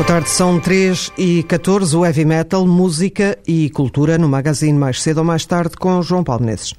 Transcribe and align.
Boa 0.00 0.06
tarde, 0.06 0.30
são 0.30 0.58
3 0.58 1.12
e 1.18 1.42
14, 1.42 1.94
o 1.94 2.06
Heavy 2.06 2.24
Metal, 2.24 2.66
música 2.66 3.38
e 3.46 3.68
cultura 3.68 4.16
no 4.16 4.30
magazine 4.30 4.78
mais 4.78 5.02
cedo 5.02 5.18
ou 5.18 5.24
mais 5.24 5.44
tarde 5.44 5.76
com 5.76 6.00
João 6.00 6.24
Paulo 6.24 6.42
Menezes. 6.42 6.72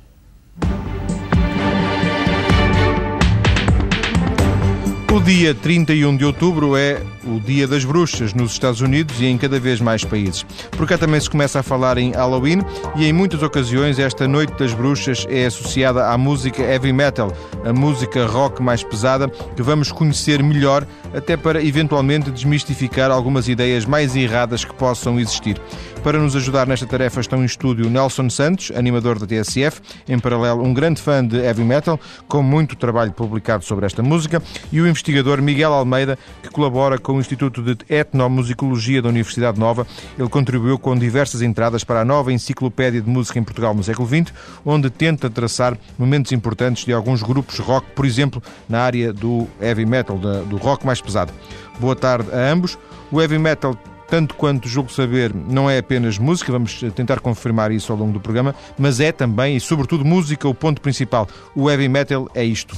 O 5.13 5.19
dia 5.19 5.53
31 5.53 6.17
de 6.17 6.25
outubro 6.25 6.75
é 6.75 6.99
o 7.25 7.39
Dia 7.39 7.67
das 7.67 7.85
Bruxas 7.85 8.33
nos 8.33 8.51
Estados 8.51 8.81
Unidos 8.81 9.19
e 9.19 9.25
em 9.25 9.37
cada 9.37 9.59
vez 9.59 9.79
mais 9.79 10.03
países. 10.03 10.43
Por 10.71 10.87
cá 10.87 10.97
também 10.97 11.19
se 11.19 11.29
começa 11.29 11.59
a 11.59 11.63
falar 11.63 11.97
em 11.97 12.11
Halloween 12.11 12.61
e 12.95 13.05
em 13.05 13.13
muitas 13.13 13.41
ocasiões 13.43 13.99
esta 13.99 14.27
Noite 14.27 14.53
das 14.57 14.73
Bruxas 14.73 15.25
é 15.29 15.45
associada 15.45 16.09
à 16.09 16.17
música 16.17 16.61
heavy 16.61 16.93
metal, 16.93 17.31
a 17.65 17.73
música 17.73 18.25
rock 18.25 18.61
mais 18.61 18.83
pesada 18.83 19.29
que 19.55 19.61
vamos 19.61 19.91
conhecer 19.91 20.41
melhor 20.41 20.85
até 21.13 21.35
para 21.35 21.63
eventualmente 21.63 22.31
desmistificar 22.31 23.11
algumas 23.11 23.47
ideias 23.47 23.85
mais 23.85 24.15
erradas 24.15 24.63
que 24.63 24.73
possam 24.73 25.19
existir. 25.19 25.61
Para 26.03 26.17
nos 26.17 26.35
ajudar 26.35 26.65
nesta 26.65 26.87
tarefa 26.87 27.21
estão 27.21 27.43
em 27.43 27.45
estúdio 27.45 27.87
Nelson 27.87 28.27
Santos, 28.27 28.71
animador 28.75 29.19
da 29.19 29.27
TSF, 29.27 29.81
em 30.07 30.17
paralelo 30.17 30.63
um 30.63 30.73
grande 30.73 30.99
fã 30.99 31.23
de 31.23 31.37
heavy 31.37 31.63
metal, 31.63 31.99
com 32.27 32.41
muito 32.41 32.75
trabalho 32.75 33.11
publicado 33.11 33.63
sobre 33.63 33.85
esta 33.85 34.01
música, 34.01 34.41
e 34.71 34.81
o 34.81 34.87
investigador 34.87 35.41
Miguel 35.43 35.71
Almeida, 35.71 36.17
que 36.41 36.49
colabora 36.49 36.97
com 36.97 37.10
o 37.15 37.19
Instituto 37.19 37.61
de 37.61 37.77
Etnomusicologia 37.89 39.01
da 39.01 39.09
Universidade 39.09 39.59
Nova. 39.59 39.85
Ele 40.17 40.29
contribuiu 40.29 40.77
com 40.77 40.97
diversas 40.97 41.41
entradas 41.41 41.83
para 41.83 42.01
a 42.01 42.05
nova 42.05 42.31
enciclopédia 42.31 43.01
de 43.01 43.09
música 43.09 43.39
em 43.39 43.43
Portugal 43.43 43.73
no 43.73 43.83
século 43.83 44.07
XX, 44.07 44.33
onde 44.65 44.89
tenta 44.89 45.29
traçar 45.29 45.77
momentos 45.97 46.31
importantes 46.31 46.85
de 46.85 46.93
alguns 46.93 47.21
grupos 47.21 47.59
rock, 47.59 47.87
por 47.95 48.05
exemplo, 48.05 48.41
na 48.67 48.81
área 48.81 49.13
do 49.13 49.47
heavy 49.61 49.85
metal, 49.85 50.17
do 50.17 50.57
rock 50.57 50.85
mais 50.85 51.01
pesado. 51.01 51.31
Boa 51.79 51.95
tarde 51.95 52.29
a 52.31 52.51
ambos. 52.51 52.77
O 53.11 53.21
heavy 53.21 53.37
metal 53.37 53.77
tanto 54.11 54.35
quanto 54.35 54.67
julgo 54.67 54.91
saber, 54.91 55.33
não 55.33 55.69
é 55.69 55.77
apenas 55.77 56.17
música, 56.17 56.51
vamos 56.51 56.81
tentar 56.93 57.21
confirmar 57.21 57.71
isso 57.71 57.93
ao 57.93 57.97
longo 57.97 58.11
do 58.11 58.19
programa, 58.19 58.53
mas 58.77 58.99
é 58.99 59.09
também 59.09 59.55
e 59.55 59.59
sobretudo 59.61 60.03
música 60.03 60.49
o 60.49 60.53
ponto 60.53 60.81
principal. 60.81 61.29
O 61.55 61.71
heavy 61.71 61.87
metal 61.87 62.27
é 62.35 62.43
isto. 62.43 62.75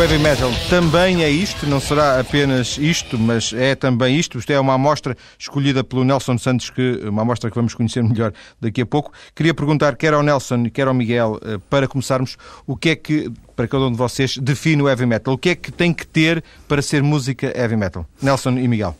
O 0.00 0.02
heavy 0.02 0.18
metal 0.18 0.50
também 0.70 1.22
é 1.22 1.28
isto, 1.28 1.66
não 1.66 1.78
será 1.78 2.18
apenas 2.18 2.78
isto, 2.78 3.18
mas 3.18 3.52
é 3.52 3.74
também 3.74 4.16
isto. 4.16 4.38
Isto 4.38 4.50
é 4.50 4.58
uma 4.58 4.72
amostra 4.72 5.14
escolhida 5.38 5.84
pelo 5.84 6.04
Nelson 6.04 6.38
Santos, 6.38 6.70
que 6.70 7.02
uma 7.04 7.20
amostra 7.20 7.50
que 7.50 7.56
vamos 7.56 7.74
conhecer 7.74 8.02
melhor 8.02 8.32
daqui 8.58 8.80
a 8.80 8.86
pouco. 8.86 9.12
Queria 9.34 9.52
perguntar, 9.52 9.96
quer 9.96 10.14
ao 10.14 10.22
Nelson, 10.22 10.70
quer 10.70 10.88
ao 10.88 10.94
Miguel, 10.94 11.38
eh, 11.44 11.58
para 11.68 11.86
começarmos, 11.86 12.38
o 12.66 12.78
que 12.78 12.88
é 12.88 12.96
que, 12.96 13.30
para 13.54 13.68
cada 13.68 13.84
um 13.84 13.92
de 13.92 13.98
vocês, 13.98 14.38
define 14.38 14.80
o 14.80 14.88
heavy 14.88 15.04
metal? 15.04 15.34
O 15.34 15.38
que 15.38 15.50
é 15.50 15.54
que 15.54 15.70
tem 15.70 15.92
que 15.92 16.06
ter 16.06 16.42
para 16.66 16.80
ser 16.80 17.02
música 17.02 17.52
heavy 17.54 17.76
metal? 17.76 18.06
Nelson 18.22 18.52
e 18.52 18.66
Miguel. 18.66 18.96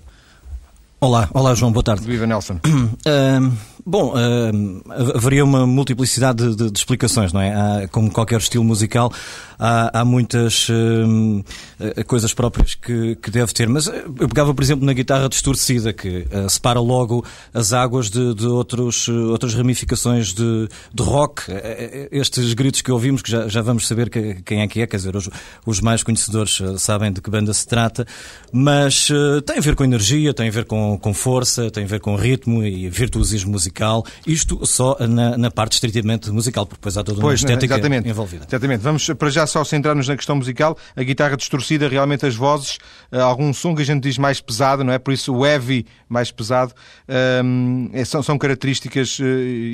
Olá, 1.00 1.31
olá 1.33 1.55
João, 1.55 1.72
boa 1.72 1.83
tarde. 1.83 2.05
Viva 2.05 2.27
Nelson. 2.27 2.60
Uh, 3.00 3.50
bom, 3.86 4.14
uh, 4.14 5.16
haveria 5.16 5.44
uma 5.44 5.66
multiplicidade 5.66 6.48
de, 6.48 6.56
de, 6.56 6.70
de 6.70 6.78
explicações, 6.78 7.32
não 7.32 7.41
é? 7.41 7.54
Há, 7.54 7.88
como 7.88 8.10
qualquer 8.10 8.38
estilo 8.38 8.64
musical, 8.64 9.12
há, 9.58 10.00
há 10.00 10.04
muitas 10.04 10.68
uh, 10.68 12.04
coisas 12.06 12.34
próprias 12.34 12.74
que, 12.74 13.16
que, 13.16 13.30
deve 13.30 13.52
ter. 13.52 13.68
Mas 13.68 13.86
eu 13.86 14.28
pegava, 14.28 14.54
por 14.54 14.62
exemplo, 14.62 14.84
na 14.84 14.92
guitarra 14.92 15.28
distorcida, 15.28 15.92
que 15.92 16.26
separa 16.48 16.80
logo 16.80 17.24
as 17.54 17.72
águas 17.72 18.10
de, 18.10 18.34
de 18.34 18.46
outros, 18.46 19.08
outras 19.08 19.54
ramificações 19.54 20.32
de, 20.34 20.68
de, 20.92 21.02
rock. 21.02 21.44
Estes 22.10 22.52
gritos 22.52 22.82
que 22.82 22.92
ouvimos, 22.92 23.22
que 23.22 23.30
já, 23.30 23.48
já 23.48 23.62
vamos 23.62 23.86
saber 23.86 24.10
que, 24.10 24.42
quem 24.42 24.60
é 24.60 24.68
que 24.68 24.80
é, 24.80 24.86
quer 24.86 24.97
dizer, 24.97 25.16
os, 25.16 25.28
os 25.64 25.80
mais 25.80 26.02
conhecedores 26.02 26.60
sabem 26.78 27.12
de 27.12 27.20
que 27.20 27.30
banda 27.30 27.52
se 27.52 27.66
trata, 27.66 28.06
mas 28.52 29.08
tem 29.47 29.58
a 29.58 29.60
ver 29.60 29.74
com 29.74 29.84
energia, 29.84 30.34
tem 30.34 30.48
a 30.48 30.52
ver 30.52 30.64
com 30.64 30.91
com, 30.98 31.14
força, 31.14 31.70
tem 31.70 31.84
a 31.84 31.86
ver 31.86 32.00
com 32.00 32.14
ritmo 32.14 32.62
e 32.62 32.88
virtuosismo 32.88 33.52
musical. 33.52 33.79
Isto 34.26 34.64
só 34.66 34.96
na, 35.00 35.36
na 35.36 35.50
parte 35.50 35.74
estritamente 35.74 36.30
musical, 36.30 36.66
porque 36.66 36.80
depois 36.80 36.96
há 36.96 37.02
toda 37.02 37.18
uma 37.18 37.28
pois, 37.28 37.41
estética 37.41 37.74
exatamente, 37.74 38.08
envolvida. 38.08 38.46
Exatamente. 38.48 38.80
Vamos 38.80 39.06
para 39.10 39.30
já 39.30 39.46
só 39.46 39.64
centrar-nos 39.64 40.08
na 40.08 40.16
questão 40.16 40.36
musical. 40.36 40.76
A 40.96 41.02
guitarra 41.02 41.36
distorcida, 41.36 41.88
realmente 41.88 42.26
as 42.26 42.34
vozes, 42.34 42.78
eh, 43.10 43.20
algum 43.20 43.52
som 43.52 43.74
que 43.74 43.82
a 43.82 43.84
gente 43.84 44.02
diz 44.02 44.18
mais 44.18 44.41
pesado, 44.41 44.84
não 44.84 44.92
é? 44.92 44.98
Por 44.98 45.12
isso 45.12 45.34
o 45.34 45.46
heavy 45.46 45.86
mais 46.08 46.30
pesado 46.30 46.74
um, 47.44 47.91
é, 47.92 48.04
são, 48.04 48.22
são 48.22 48.36
características 48.36 49.18
uh, 49.18 49.24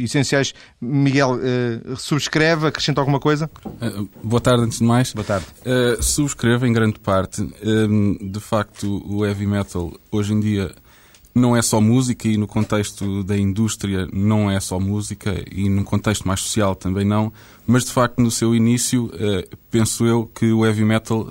essenciais. 0.05 0.53
Miguel, 0.81 1.39
uh, 1.39 1.97
subscreve, 1.97 2.67
acrescenta 2.67 3.01
alguma 3.01 3.19
coisa? 3.19 3.51
Uh, 3.65 4.09
boa 4.23 4.41
tarde, 4.41 4.65
antes 4.65 4.79
de 4.79 4.85
mais. 4.85 5.13
Boa 5.13 5.25
tarde. 5.25 5.47
subscreve 6.01 6.67
em 6.67 6.73
grande 6.73 6.99
parte. 6.99 7.43
Ehm, 7.63 8.17
de 8.21 8.41
facto, 8.41 9.03
o 9.07 9.25
heavy 9.25 9.47
metal 9.47 9.93
hoje 10.11 10.33
em 10.33 10.41
dia 10.41 10.75
não 11.37 11.55
é 11.55 11.61
só 11.61 11.83
música 11.83 12.27
e 12.27 12.39
no 12.39 12.47
contexto 12.47 13.23
da 13.23 13.37
indústria 13.37 14.09
não 14.11 14.51
é 14.51 14.59
só 14.59 14.81
música 14.81 15.45
e 15.53 15.69
num 15.69 15.85
contexto 15.85 16.27
mais 16.27 16.41
social 16.41 16.75
também 16.75 17.05
não, 17.05 17.31
mas 17.67 17.85
de 17.85 17.93
facto 17.93 18.23
no 18.23 18.31
seu 18.31 18.55
início 18.55 19.11
eh, 19.13 19.47
penso 19.71 20.07
eu 20.07 20.25
que 20.35 20.51
o 20.51 20.65
heavy 20.65 20.83
metal 20.83 21.29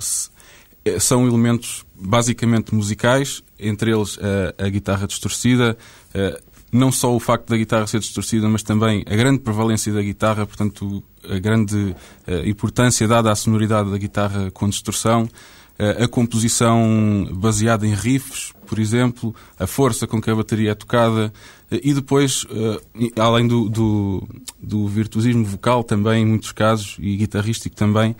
eh, 0.84 1.00
são 1.00 1.26
elementos 1.26 1.84
basicamente 1.92 2.72
musicais, 2.72 3.42
entre 3.58 3.90
eles 3.90 4.16
a, 4.58 4.66
a 4.66 4.68
guitarra 4.68 5.08
distorcida, 5.08 5.76
eh, 6.14 6.40
não 6.70 6.92
só 6.92 7.12
o 7.12 7.18
facto 7.18 7.48
da 7.48 7.56
guitarra 7.56 7.88
ser 7.88 7.98
distorcida, 7.98 8.48
mas 8.48 8.62
também 8.62 9.02
a 9.10 9.16
grande 9.16 9.40
prevalência 9.40 9.92
da 9.92 10.02
guitarra, 10.02 10.46
portanto 10.46 11.02
a 11.28 11.38
grande 11.38 11.96
importância 12.44 13.08
dada 13.08 13.32
à 13.32 13.34
sonoridade 13.34 13.90
da 13.90 13.98
guitarra 13.98 14.50
com 14.52 14.68
distorção, 14.68 15.28
a 15.78 16.06
composição 16.06 17.28
baseada 17.32 17.86
em 17.86 17.94
riffs, 17.94 18.52
por 18.66 18.78
exemplo, 18.78 19.34
a 19.58 19.66
força 19.66 20.06
com 20.06 20.20
que 20.20 20.30
a 20.30 20.34
bateria 20.34 20.72
é 20.72 20.74
tocada 20.74 21.32
e 21.70 21.92
depois, 21.92 22.46
eh, 22.50 23.20
além 23.20 23.46
do, 23.46 23.68
do, 23.68 24.28
do 24.62 24.86
virtuosismo 24.86 25.44
vocal 25.44 25.82
também, 25.82 26.22
em 26.22 26.26
muitos 26.26 26.52
casos, 26.52 26.96
e 27.00 27.16
guitarrístico 27.16 27.74
também, 27.74 28.14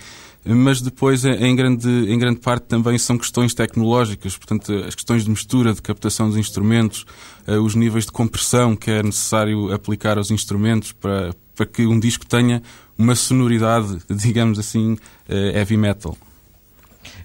mas 0.45 0.81
depois, 0.81 1.25
eh, 1.25 1.47
em 1.47 1.55
grande, 1.55 1.89
em 1.89 2.19
grande 2.19 2.41
parte, 2.41 2.65
também 2.65 2.99
são 2.99 3.17
questões 3.17 3.55
tecnológicas, 3.55 4.37
portanto, 4.37 4.73
as 4.87 4.95
questões 4.95 5.25
de 5.25 5.31
mistura, 5.31 5.73
de 5.73 5.81
captação 5.81 6.29
dos 6.29 6.37
instrumentos, 6.37 7.07
eh, 7.47 7.57
os 7.57 7.77
níveis 7.77 8.07
de 8.07 8.13
compressão 8.13 8.75
que 8.75 8.91
é 8.91 9.03
necessário 9.03 9.73
aplicar 9.73 10.19
aos 10.19 10.33
instrumentos 10.33 10.91
para, 10.93 11.33
para 11.55 11.67
que 11.67 11.87
um 11.87 12.01
disco 12.01 12.27
tenha 12.27 12.63
uma 12.99 13.15
sonoridade, 13.15 13.99
digamos 14.11 14.59
assim, 14.59 14.97
heavy 15.29 15.77
metal. 15.77 16.17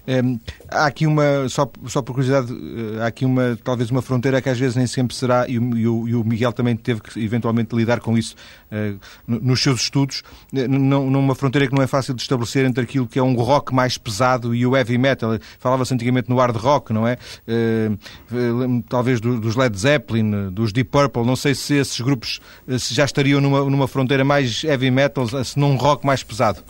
Um, 0.06 0.40
há 0.68 0.86
aqui 0.86 1.06
uma, 1.06 1.48
só, 1.48 1.70
só 1.86 2.02
por 2.02 2.14
curiosidade, 2.14 2.52
eh, 2.52 3.02
há 3.02 3.06
aqui 3.06 3.24
uma, 3.24 3.56
talvez 3.62 3.88
uma 3.88 4.02
fronteira 4.02 4.42
que 4.42 4.48
às 4.48 4.58
vezes 4.58 4.74
nem 4.74 4.86
sempre 4.86 5.14
será, 5.14 5.46
e 5.48 5.52
e 5.52 5.58
o, 5.86 6.08
e 6.08 6.14
o 6.14 6.24
Miguel 6.24 6.52
também 6.52 6.74
teve 6.74 7.00
que 7.00 7.20
eventualmente 7.22 7.74
lidar 7.76 8.00
com 8.00 8.18
isso 8.18 8.34
uh, 8.72 8.98
nos 9.26 9.62
seus 9.62 9.82
estudos, 9.82 10.22
eh, 10.54 10.66
numa 10.66 11.34
fronteira 11.36 11.68
que 11.68 11.74
não 11.74 11.82
é 11.82 11.86
fácil 11.86 12.14
de 12.14 12.22
estabelecer 12.22 12.64
entre 12.64 12.82
aquilo 12.82 13.06
que 13.06 13.18
é 13.18 13.22
um 13.22 13.34
rock 13.34 13.72
mais 13.72 13.96
pesado 13.96 14.54
e 14.54 14.66
o 14.66 14.76
heavy 14.76 14.98
metal. 14.98 15.38
Falava-se 15.58 15.94
antigamente 15.94 16.28
no 16.28 16.36
hard 16.36 16.56
rock, 16.56 16.92
não 16.92 17.06
é? 17.06 17.16
Uh, 17.46 18.82
talvez 18.88 19.20
do, 19.20 19.40
dos 19.40 19.54
Led 19.54 19.78
Zeppelin, 19.78 20.50
dos 20.50 20.72
Deep 20.72 20.90
Purple, 20.90 21.24
não 21.24 21.36
sei 21.36 21.54
se 21.54 21.74
esses 21.74 22.00
grupos 22.00 22.40
se 22.78 22.94
já 22.94 23.04
estariam 23.04 23.40
numa, 23.40 23.64
numa 23.64 23.86
fronteira 23.86 24.24
mais 24.24 24.64
heavy 24.64 24.90
metal, 24.90 25.26
se 25.44 25.58
num 25.58 25.76
rock 25.76 26.04
mais 26.04 26.22
pesado 26.22 26.62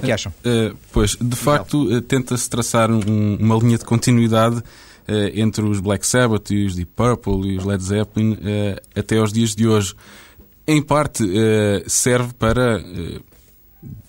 que 0.00 0.06
é 0.06 0.08
que 0.08 0.12
acham? 0.12 0.32
Uh, 0.44 0.76
pois, 0.92 1.16
de 1.20 1.36
facto, 1.36 1.84
uh, 1.84 2.00
tenta-se 2.00 2.48
traçar 2.48 2.90
um, 2.90 3.36
uma 3.36 3.56
linha 3.56 3.78
de 3.78 3.84
continuidade 3.84 4.62
entre 5.34 5.64
os 5.64 5.78
Black 5.78 6.04
Sabbath 6.04 6.50
e 6.50 6.66
os 6.66 6.74
Deep 6.74 6.90
Purple 6.96 7.52
e 7.52 7.58
os 7.58 7.64
Led 7.64 7.80
Zeppelin 7.80 8.38
até 8.92 9.18
aos 9.18 9.32
dias 9.32 9.54
de 9.54 9.68
hoje. 9.68 9.94
Em 10.66 10.82
parte, 10.82 11.22
serve 11.86 12.32
para 12.34 12.82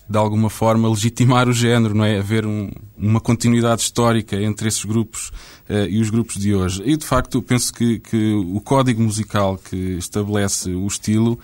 de 0.10 0.18
alguma 0.18 0.50
forma 0.50 0.90
legitimar 0.90 1.50
o 1.50 1.54
género, 1.54 1.94
não 1.94 2.06
é? 2.06 2.18
Haver 2.18 2.46
um, 2.46 2.70
uma 2.98 3.20
continuidade 3.20 3.82
histórica 3.82 4.42
entre 4.42 4.68
esses 4.68 4.84
grupos 4.86 5.30
uh, 5.70 5.86
e 5.90 6.00
os 6.00 6.10
grupos 6.10 6.38
de 6.38 6.56
hoje. 6.56 6.82
E 6.86 6.96
de 6.96 7.06
facto, 7.06 7.42
penso 7.42 7.74
que, 7.74 8.00
que 8.00 8.34
o 8.34 8.62
código 8.62 9.02
musical 9.02 9.58
que 9.58 9.98
estabelece 9.98 10.70
o 10.70 10.88
estilo 10.88 11.34
uh, 11.34 11.40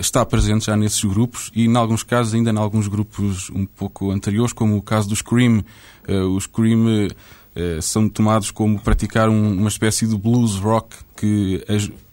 está 0.00 0.24
presente 0.24 0.66
já 0.66 0.76
nesses 0.76 1.02
grupos 1.04 1.50
e, 1.54 1.66
em 1.66 1.76
alguns 1.76 2.02
casos, 2.02 2.34
ainda 2.34 2.50
em 2.50 2.56
alguns 2.56 2.88
grupos 2.88 3.50
um 3.50 3.66
pouco 3.66 4.10
anteriores, 4.10 4.52
como 4.52 4.76
o 4.76 4.82
caso 4.82 5.08
do 5.08 5.16
Scream. 5.16 5.64
Uh, 6.08 6.28
o 6.34 6.40
Scream 6.40 7.08
são 7.82 8.08
tomados 8.08 8.52
como 8.52 8.78
praticar 8.78 9.28
um, 9.28 9.52
uma 9.58 9.68
espécie 9.68 10.06
de 10.06 10.16
blues 10.16 10.54
rock 10.54 10.94
que, 11.16 11.60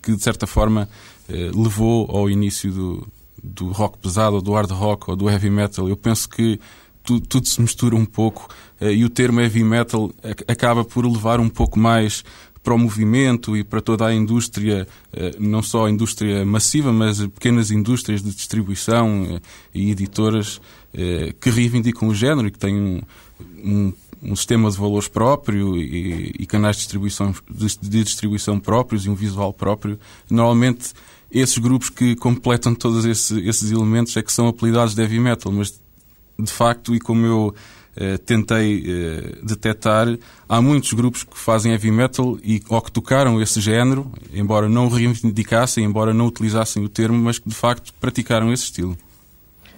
que 0.01 0.15
de 0.15 0.23
certa 0.23 0.47
forma, 0.47 0.89
levou 1.29 2.09
ao 2.09 2.27
início 2.27 2.71
do, 2.71 3.07
do 3.43 3.67
rock 3.67 3.99
pesado, 3.99 4.37
ou 4.37 4.41
do 4.41 4.53
hard 4.53 4.71
rock, 4.71 5.11
ou 5.11 5.15
do 5.15 5.29
heavy 5.29 5.51
metal. 5.51 5.87
Eu 5.87 5.95
penso 5.95 6.27
que 6.27 6.59
tu, 7.03 7.19
tudo 7.21 7.47
se 7.47 7.61
mistura 7.61 7.95
um 7.95 8.05
pouco 8.05 8.49
e 8.81 9.05
o 9.05 9.09
termo 9.09 9.39
heavy 9.39 9.63
metal 9.63 10.11
acaba 10.47 10.83
por 10.83 11.05
levar 11.05 11.39
um 11.39 11.49
pouco 11.49 11.77
mais 11.77 12.23
para 12.65 12.73
o 12.73 12.77
movimento 12.77 13.55
e 13.55 13.63
para 13.63 13.79
toda 13.79 14.05
a 14.05 14.13
indústria, 14.13 14.87
uh, 15.13 15.17
não 15.39 15.61
só 15.61 15.85
a 15.85 15.89
indústria 15.89 16.45
massiva, 16.45 16.91
mas 16.91 17.19
pequenas 17.27 17.71
indústrias 17.71 18.21
de 18.21 18.31
distribuição 18.31 19.35
uh, 19.35 19.41
e 19.73 19.91
editoras 19.91 20.59
que 21.41 21.49
reivindicam 21.49 22.07
o 22.07 22.15
género 22.15 22.47
e 22.47 22.51
que 22.51 22.57
têm 22.57 22.73
um, 22.73 23.01
um 23.61 23.93
um 24.23 24.35
sistema 24.35 24.71
de 24.71 24.77
valores 24.77 25.07
próprio 25.07 25.77
e, 25.77 26.33
e 26.39 26.45
canais 26.45 26.77
de 26.77 26.83
distribuição, 26.83 27.35
de, 27.49 27.77
de, 27.79 28.03
distribuição 28.03 28.59
próprios 28.59 29.05
e 29.05 29.09
um 29.09 29.13
visual 29.13 29.53
próprio. 29.53 29.99
Normalmente 30.29 30.93
esses 31.31 31.57
grupos 31.57 31.89
que 31.89 32.15
completam 32.15 32.73
todos 32.73 33.05
esse, 33.05 33.39
esses 33.47 33.71
elementos 33.71 34.15
é 34.17 34.23
que 34.23 34.31
são 34.31 34.47
apelidados 34.47 34.95
de 34.95 35.01
heavy 35.01 35.19
metal, 35.19 35.51
mas 35.51 35.79
de 36.37 36.51
facto, 36.51 36.95
e 36.95 36.99
como 36.99 37.25
eu 37.25 37.55
eh, 37.55 37.74
tentei 38.25 38.83
eh, 38.85 39.39
detectar, 39.41 40.07
há 40.49 40.61
muitos 40.61 40.91
grupos 40.93 41.23
que 41.23 41.37
fazem 41.37 41.71
heavy 41.71 41.91
metal 41.91 42.37
e, 42.43 42.61
ou 42.67 42.81
que 42.81 42.91
tocaram 42.91 43.41
esse 43.41 43.61
género, 43.61 44.11
embora 44.33 44.67
não 44.67 44.89
reivindicassem, 44.89 45.83
embora 45.85 46.13
não 46.13 46.27
utilizassem 46.27 46.83
o 46.83 46.89
termo, 46.89 47.17
mas 47.17 47.39
que 47.39 47.47
de 47.47 47.55
facto 47.55 47.93
praticaram 47.99 48.51
esse 48.51 48.65
estilo. 48.65 48.97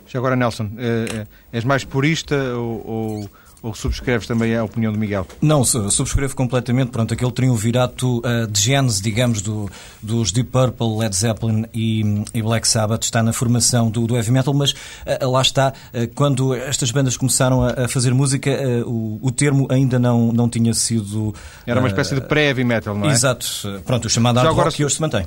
Já 0.07 0.19
agora, 0.19 0.35
Nelson, 0.35 0.71
eh, 0.77 1.27
és 1.51 1.63
mais 1.63 1.83
purista 1.83 2.35
ou, 2.55 2.87
ou 2.87 3.29
ou 3.61 3.73
subscreves 3.73 4.27
também 4.27 4.55
a 4.55 4.63
opinião 4.63 4.91
do 4.91 4.99
Miguel? 4.99 5.25
Não, 5.41 5.63
subscrevo 5.63 6.35
completamente. 6.35 6.91
Pronto, 6.91 7.13
aquele 7.13 7.31
triunvirato 7.31 8.19
uh, 8.19 8.47
de 8.47 8.61
gênese, 8.61 9.01
digamos, 9.01 9.41
do, 9.41 9.69
dos 10.01 10.31
Deep 10.31 10.49
Purple, 10.51 10.97
Led 10.97 11.15
Zeppelin 11.15 11.65
e, 11.73 12.23
e 12.33 12.41
Black 12.41 12.67
Sabbath 12.67 13.03
está 13.03 13.23
na 13.23 13.33
formação 13.33 13.89
do, 13.89 14.05
do 14.05 14.15
heavy 14.15 14.31
metal, 14.31 14.53
mas 14.53 14.71
uh, 14.71 15.29
lá 15.29 15.41
está, 15.41 15.73
uh, 15.93 16.07
quando 16.13 16.53
estas 16.53 16.91
bandas 16.91 17.17
começaram 17.17 17.63
a, 17.63 17.85
a 17.85 17.87
fazer 17.87 18.13
música, 18.13 18.51
o, 18.85 19.19
o, 19.21 19.31
termo 19.31 19.67
ainda 19.69 19.99
não, 19.99 20.31
não 20.31 20.49
tinha 20.49 20.73
sido... 20.73 21.33
Era 21.65 21.79
uma 21.79 21.87
espécie 21.87 22.15
de 22.15 22.21
pré-heavy 22.21 22.63
metal, 22.63 22.95
não 22.95 23.09
é? 23.09 23.11
Exato. 23.11 23.47
Pronto, 23.85 24.05
o 24.05 24.09
chamado 24.09 24.37
hard 24.39 24.55
rock 24.55 24.75
que 24.75 24.85
hoje 24.85 24.95
se 24.95 25.01
mantém. 25.01 25.25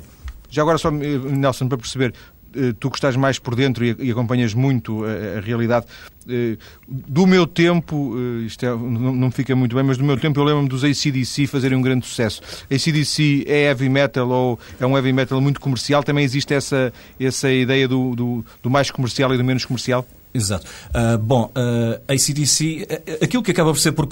Já 0.49 0.61
agora 0.63 0.77
só, 0.77 0.91
Nelson, 0.91 1.67
para 1.69 1.77
perceber, 1.77 2.13
tu 2.79 2.89
que 2.89 2.97
estás 2.97 3.15
mais 3.15 3.39
por 3.39 3.55
dentro 3.55 3.85
e, 3.85 4.11
acompanhas 4.11 4.53
muito 4.53 5.03
a, 5.05 5.37
a 5.37 5.41
realidade, 5.41 5.85
eh, 6.29 6.57
do 6.87 7.25
meu 7.25 7.47
tempo, 7.47 8.15
eh, 8.15 8.45
isto 8.45 8.65
é, 8.65 8.69
não, 8.69 9.15
não 9.15 9.31
fica 9.31 9.55
muito 9.55 9.75
bem, 9.75 9.83
mas 9.83 9.97
do 9.97 10.03
meu 10.03 10.17
tempo 10.17 10.39
eu 10.39 10.43
lembro-me 10.43 10.69
dos 10.69 10.83
ACDC 10.83 11.47
fazerem 11.47 11.77
um 11.77 11.81
grande 11.81 12.05
sucesso. 12.05 12.41
ACDC 12.69 13.45
é 13.47 13.63
heavy 13.63 13.89
metal 13.89 14.29
ou 14.29 14.59
é 14.79 14.85
um 14.85 14.95
heavy 14.95 15.13
metal 15.13 15.41
muito 15.41 15.59
comercial? 15.59 16.03
Também 16.03 16.23
existe 16.23 16.53
essa, 16.53 16.93
essa 17.19 17.51
ideia 17.51 17.87
do, 17.87 18.15
do, 18.15 18.45
do 18.61 18.69
mais 18.69 18.91
comercial 18.91 19.33
e 19.33 19.37
do 19.37 19.43
menos 19.43 19.65
comercial? 19.65 20.05
Exato. 20.33 20.65
Uh, 20.89 21.17
bom, 21.17 21.51
uh, 21.55 22.01
a 22.07 22.13
ACDC, 22.13 22.87
uh, 22.89 23.23
aquilo 23.23 23.43
que 23.43 23.51
acaba 23.51 23.71
por 23.71 23.79
ser 23.79 23.91
por 23.91 24.07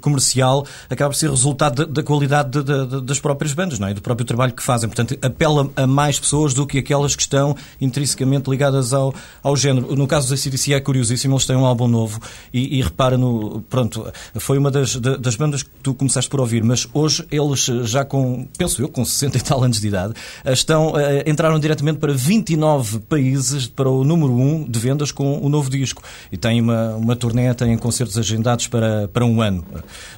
comercial, 0.00 0.64
acaba 0.88 1.10
por 1.10 1.16
ser 1.16 1.28
resultado 1.28 1.84
da, 1.84 1.92
da 1.92 2.02
qualidade 2.04 2.50
de, 2.50 2.62
de, 2.62 2.86
de, 2.86 3.00
das 3.02 3.18
próprias 3.18 3.52
bandas, 3.52 3.78
não 3.78 3.88
é? 3.88 3.94
do 3.94 4.00
próprio 4.00 4.24
trabalho 4.24 4.52
que 4.52 4.62
fazem. 4.62 4.88
Portanto, 4.88 5.18
apela 5.20 5.68
a 5.74 5.86
mais 5.86 6.20
pessoas 6.20 6.54
do 6.54 6.66
que 6.66 6.78
aquelas 6.78 7.16
que 7.16 7.22
estão 7.22 7.56
intrinsecamente 7.80 8.48
ligadas 8.48 8.92
ao, 8.92 9.12
ao 9.42 9.56
género. 9.56 9.96
No 9.96 10.06
caso 10.06 10.28
da 10.28 10.34
ACDC 10.34 10.72
é 10.72 10.80
curiosíssimo, 10.80 11.34
eles 11.34 11.44
têm 11.44 11.56
um 11.56 11.66
álbum 11.66 11.88
novo 11.88 12.20
e, 12.54 12.78
e 12.78 12.82
repara 12.82 13.18
no. 13.18 13.60
Pronto, 13.62 14.06
foi 14.36 14.58
uma 14.58 14.70
das, 14.70 14.94
das 14.96 15.34
bandas 15.34 15.64
que 15.64 15.70
tu 15.82 15.94
começaste 15.94 16.30
por 16.30 16.40
ouvir, 16.40 16.62
mas 16.62 16.86
hoje 16.94 17.26
eles 17.30 17.64
já 17.84 18.04
com, 18.04 18.46
penso 18.56 18.80
eu, 18.80 18.88
com 18.88 19.04
60 19.04 19.36
e 19.36 19.40
tal 19.40 19.64
anos 19.64 19.80
de 19.80 19.88
idade, 19.88 20.14
estão, 20.44 20.92
entraram 21.26 21.58
diretamente 21.58 21.98
para 21.98 22.12
29 22.12 23.00
países 23.00 23.66
para 23.66 23.90
o 23.90 24.04
número 24.04 24.32
1 24.32 24.70
de 24.70 24.78
vendas 24.78 25.10
com 25.10 25.38
o 25.38 25.48
novo 25.56 25.70
disco. 25.70 26.02
E 26.30 26.36
tem 26.36 26.60
uma, 26.60 26.94
uma 26.96 27.16
turnê, 27.16 27.52
tem 27.54 27.76
concertos 27.78 28.18
agendados 28.18 28.68
para, 28.68 29.08
para 29.08 29.24
um 29.24 29.40
ano, 29.40 29.64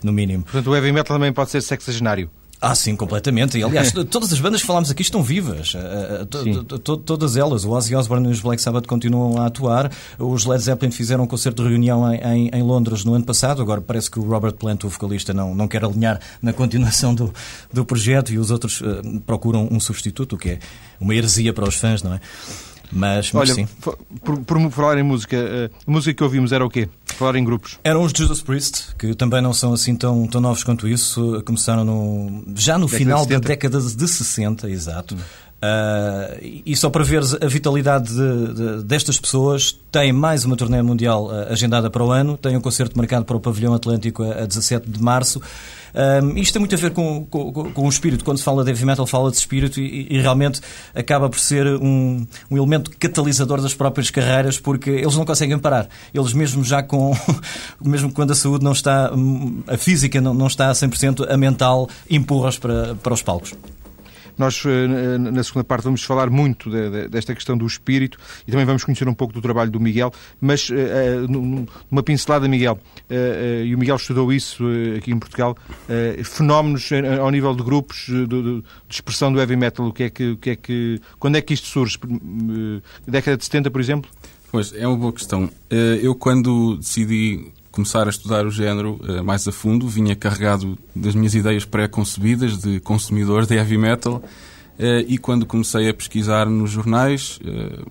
no 0.03 0.13
mínimo. 0.13 0.45
Portanto, 0.45 0.71
o 0.71 0.75
heavy 0.75 0.93
metal 0.93 1.17
também 1.17 1.33
pode 1.33 1.51
ser 1.51 1.63
sexagenário. 1.63 2.31
Ah, 2.61 2.75
sim, 2.75 2.97
completamente. 2.97 3.57
E, 3.57 3.63
aliás, 3.63 3.93
todas 4.11 4.33
as 4.33 4.41
bandas 4.41 4.61
que 4.61 4.67
falámos 4.67 4.91
aqui 4.91 5.03
estão 5.03 5.23
vivas. 5.23 5.75
Eh, 5.77 6.23
eh, 6.23 6.79
todas 6.85 7.37
elas. 7.37 7.65
O 7.65 7.71
Ozzy 7.71 7.95
Osbourne 7.95 8.29
e 8.29 8.33
os 8.33 8.41
Black 8.41 8.61
Sabbath 8.61 8.87
continuam 8.87 9.41
a 9.41 9.47
atuar. 9.47 9.93
Os 10.19 10.45
Led 10.45 10.61
Zeppelin 10.61 10.91
fizeram 10.91 11.25
um 11.25 11.27
concerto 11.27 11.63
de 11.63 11.69
reunião 11.69 12.13
em, 12.13 12.51
em, 12.53 12.63
Londres 12.63 13.05
no 13.05 13.15
ano 13.15 13.25
passado. 13.25 13.63
Agora 13.63 13.81
parece 13.81 14.11
que 14.11 14.19
o 14.19 14.23
Robert 14.23 14.55
Plant, 14.55 14.83
o 14.85 14.89
vocalista, 14.89 15.33
não, 15.33 15.55
não 15.55 15.69
quer 15.69 15.85
alinhar 15.85 16.21
na 16.43 16.53
continuação 16.53 17.15
do, 17.15 17.33
do 17.73 17.85
projeto 17.85 18.33
e 18.33 18.39
os 18.39 18.51
outros 18.51 18.81
uh, 18.81 19.21
procuram 19.25 19.69
um 19.71 19.79
substituto, 19.79 20.35
o 20.35 20.39
que 20.39 20.51
é 20.51 20.59
uma 21.01 21.15
heresia 21.15 21.53
para 21.53 21.69
os 21.69 21.77
fãs, 21.77 22.03
não 22.03 22.15
é? 22.15 22.21
Mas, 22.91 23.33
mas 23.33 23.51
Olha, 23.51 23.55
sim. 23.55 23.69
Por, 23.81 24.39
por, 24.41 24.71
falar 24.71 24.99
em 24.99 25.03
música, 25.03 25.37
eh, 25.37 25.71
a 25.87 25.91
música 25.91 26.15
que 26.15 26.25
ouvimos 26.25 26.53
era 26.53 26.65
o 26.65 26.71
quê? 26.71 26.89
Falar 27.07 27.37
em 27.37 27.45
grupos. 27.45 27.79
Eram 27.85 28.03
os 28.03 28.13
Judas 28.17 28.41
Priest, 28.41 28.95
que 28.97 29.15
também 29.15 29.43
não 29.43 29.53
são 29.53 29.73
assim 29.73 29.95
tão, 29.95 30.27
tão 30.27 30.41
novos 30.41 30.65
quanto 30.65 30.89
isso. 30.89 31.43
Começaram 31.45 31.85
no, 31.85 32.45
já 32.57 32.79
no 32.79 32.87
década 32.87 32.99
final 32.99 33.27
da 33.27 33.39
década 33.39 33.81
de 33.81 34.09
60, 34.09 34.71
exato. 34.71 35.15
Hum. 35.15 35.19
Uh, 35.61 36.63
e 36.65 36.77
só 36.77 36.89
para 36.89 37.03
ver 37.03 37.21
a 37.41 37.47
vitalidade 37.49 38.15
de, 38.15 38.55
de, 38.55 38.85
destas 38.85 39.19
pessoas, 39.19 39.77
tem 39.91 40.13
mais 40.13 40.45
uma 40.45 40.57
turnê 40.57 40.81
mundial 40.83 41.27
uh, 41.27 41.53
agendada 41.53 41.91
para 41.91 42.05
o 42.05 42.13
ano, 42.13 42.37
tem 42.37 42.57
um 42.57 42.61
concerto 42.61 42.97
marcado 42.97 43.25
para 43.25 43.37
o 43.37 43.41
Pavilhão 43.41 43.75
Atlântico 43.75 44.23
a, 44.23 44.43
a 44.43 44.47
17 44.47 44.89
de 44.89 45.03
março. 45.03 45.43
Um, 45.95 46.37
isto 46.37 46.53
tem 46.53 46.61
muito 46.61 46.75
a 46.75 46.79
ver 46.79 46.93
com, 46.93 47.25
com, 47.25 47.53
com, 47.73 47.87
o 47.87 47.89
espírito. 47.89 48.25
Quando 48.25 48.39
se 48.39 48.45
fala 48.45 48.63
de 48.63 48.71
heavy 48.71 48.85
metal, 48.85 49.07
fala 49.07 49.31
de 49.31 49.37
espírito 49.37 49.81
e, 49.81 50.07
e 50.11 50.21
realmente 50.21 50.61
acaba 50.95 51.29
por 51.29 51.41
ser 51.41 51.67
um, 51.67 52.27
um, 52.51 52.57
elemento 52.57 52.91
catalisador 52.99 53.61
das 53.61 53.75
próprias 53.75 54.11
carreiras, 54.11 54.61
porque 54.61 54.91
eles 54.91 55.17
não 55.17 55.25
conseguem 55.25 55.59
parar. 55.59 55.89
Eles, 56.15 56.33
mesmo 56.33 56.63
já 56.63 56.83
com. 56.83 57.17
mesmo 57.83 58.13
quando 58.13 58.31
a 58.31 58.35
saúde 58.35 58.65
não 58.65 58.73
está. 58.73 59.11
a 59.67 59.77
física 59.77 60.21
não, 60.21 60.35
não 60.35 60.47
está 60.47 60.71
a 60.71 60.73
100%, 60.73 61.27
a 61.29 61.37
mental 61.37 61.89
empurra-os 62.09 62.59
para, 62.59 62.95
para 62.95 63.15
os 63.15 63.23
palcos. 63.23 63.55
Nós, 64.39 64.63
eh, 64.65 65.19
na 65.19 65.43
segunda 65.43 65.65
parte, 65.65 65.85
vamos 65.85 66.03
falar 66.05 66.31
muito 66.31 66.71
desta 67.11 67.35
questão 67.35 67.59
do 67.59 67.67
espírito 67.67 68.17
e 68.47 68.51
também 68.51 68.65
vamos 68.65 68.85
conhecer 68.85 69.09
um 69.09 69.15
pouco 69.15 69.35
do 69.35 69.43
trabalho 69.43 69.71
do 69.71 69.81
Miguel, 69.81 70.13
mas 70.41 70.71
eh, 70.71 70.77
eh, 70.77 71.27
numa 71.29 72.03
pincelada, 72.03 72.47
Miguel, 72.49 72.79
e 73.65 73.75
o 73.75 73.79
Miguel 73.79 73.97
estudou 73.97 74.33
isso 74.33 74.65
aqui 74.97 75.11
em 75.11 75.19
Portugal, 75.19 75.57
fenómenos 76.25 76.91
ao 77.21 77.31
nível 77.31 77.55
de 77.55 77.63
grupos 77.63 78.07
de 78.07 78.63
expressão 78.89 79.33
do 79.33 79.41
heavy 79.41 79.57
metal, 79.57 79.87
o 79.87 79.93
que 79.93 80.05
é 80.05 80.11
que, 80.11 80.31
o 80.31 80.37
que, 80.37 80.51
é 80.51 80.57
que 80.57 81.01
quando 81.19 81.37
é 81.37 81.41
que 81.41 81.55
isto 81.55 81.67
surge? 81.67 81.99
Década 83.07 83.37
de 83.37 83.45
70, 83.45 83.71
por 83.71 83.81
exemplo? 83.81 84.11
Pois, 84.53 84.73
é 84.73 84.87
uma 84.87 84.97
boa 84.97 85.13
questão. 85.13 85.51
Eu, 85.71 86.15
quando 86.15 86.77
decidi 86.77 87.53
começar 87.79 88.09
a 88.09 88.11
estudar 88.11 88.45
o 88.45 88.51
género 88.51 88.99
uh, 89.05 89.23
mais 89.23 89.47
a 89.47 89.53
fundo, 89.53 89.87
vinha 89.87 90.17
carregado 90.17 90.77
das 90.97 91.15
minhas 91.15 91.33
ideias 91.37 91.65
pré-concebidas 91.65 92.59
de 92.59 92.81
consumidor 92.81 93.47
de 93.47 93.55
heavy 93.55 93.79
metal 93.79 94.15
uh, 94.17 94.83
e 95.07 95.17
quando 95.17 95.47
comecei 95.47 95.89
a 95.89 95.95
pesquisar 95.95 96.47
nos 96.47 96.73
jornais, 96.73 97.39
uh, 97.45 97.87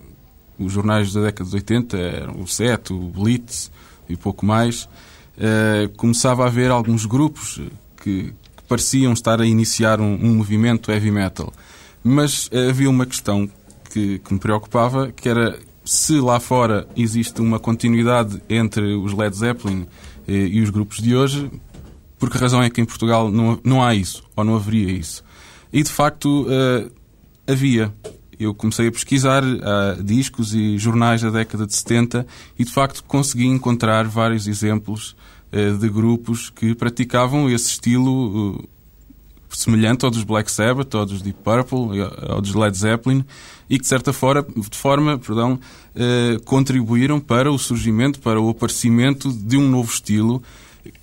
os 0.59 0.73
jornais 0.73 1.13
da 1.13 1.21
década 1.21 1.49
de 1.49 1.55
80 1.55 1.97
eram 1.97 2.41
o 2.41 2.45
Set, 2.45 2.91
o 2.91 2.99
Blitz 2.99 3.71
e 4.09 4.17
pouco 4.17 4.45
mais, 4.45 4.89
começava 5.97 6.43
a 6.43 6.47
haver 6.47 6.71
alguns 6.71 7.05
grupos 7.05 7.61
que, 8.01 8.33
que 8.33 8.63
pareciam 8.67 9.13
estar 9.13 9.39
a 9.39 9.45
iniciar 9.45 10.01
um, 10.01 10.15
um, 10.15 10.35
movimento 10.35 10.91
heavy 10.91 11.11
metal. 11.11 11.53
Mas 12.03 12.49
havia 12.69 12.89
uma 12.89 13.05
questão 13.05 13.47
que, 13.91 14.17
que 14.17 14.33
me 14.33 14.39
preocupava, 14.39 15.11
que 15.11 15.29
era 15.29 15.59
se 15.87 16.19
lá 16.19 16.39
fora 16.39 16.85
existe 16.97 17.41
uma 17.41 17.59
continuidade 17.59 18.41
entre 18.49 18.93
os 18.93 19.13
Led 19.13 19.35
Zeppelin 19.35 19.87
e, 20.27 20.33
eh, 20.33 20.47
e 20.47 20.61
os 20.61 20.69
grupos 20.69 20.97
de 20.97 21.15
hoje, 21.15 21.49
por 22.19 22.29
que 22.29 22.37
razão 22.37 22.61
é 22.61 22.69
que 22.69 22.81
em 22.81 22.85
Portugal 22.85 23.31
não, 23.31 23.57
não 23.63 23.83
há 23.83 23.95
isso, 23.95 24.23
ou 24.35 24.43
não 24.43 24.55
haveria 24.55 24.91
isso? 24.91 25.23
E 25.71 25.81
de 25.81 25.89
facto 25.89 26.45
uh, 26.45 26.91
havia. 27.47 27.93
eu 28.37 28.53
comecei 28.53 28.87
a 28.87 28.91
pesquisar 28.91 29.43
uh, 29.43 30.03
discos 30.03 30.53
e 30.53 30.77
jornais 30.77 31.21
da 31.21 31.29
década 31.29 31.65
de 31.65 31.75
70 31.75 32.27
e, 32.59 32.65
de 32.65 32.71
facto, 32.71 33.03
consegui 33.05 33.45
encontrar 33.45 34.05
vários 34.07 34.47
exemplos 34.47 35.15
uh, 35.53 35.77
de 35.77 35.89
grupos 35.89 36.49
que 36.49 36.75
praticavam 36.75 37.49
esse 37.49 37.67
estilo 37.67 38.67
semelhante 39.57 40.05
ao 40.05 40.11
dos 40.11 40.23
Black 40.23 40.51
Sabbath, 40.51 40.93
ao 40.93 41.03
dos 41.03 41.19
Deep 41.19 41.39
Purple, 41.43 41.99
ao 42.29 42.39
dos 42.39 42.53
Led 42.53 42.77
Zeppelin, 42.77 43.25
e 43.67 43.77
que, 43.77 43.81
de 43.81 43.87
certa 43.87 44.13
forma, 44.13 44.45
de 44.55 44.77
forma 44.77 45.17
perdão, 45.17 45.59
contribuíram 46.45 47.19
para 47.19 47.51
o 47.51 47.57
surgimento, 47.57 48.19
para 48.19 48.39
o 48.39 48.49
aparecimento 48.49 49.33
de 49.33 49.57
um 49.57 49.67
novo 49.67 49.91
estilo 49.91 50.43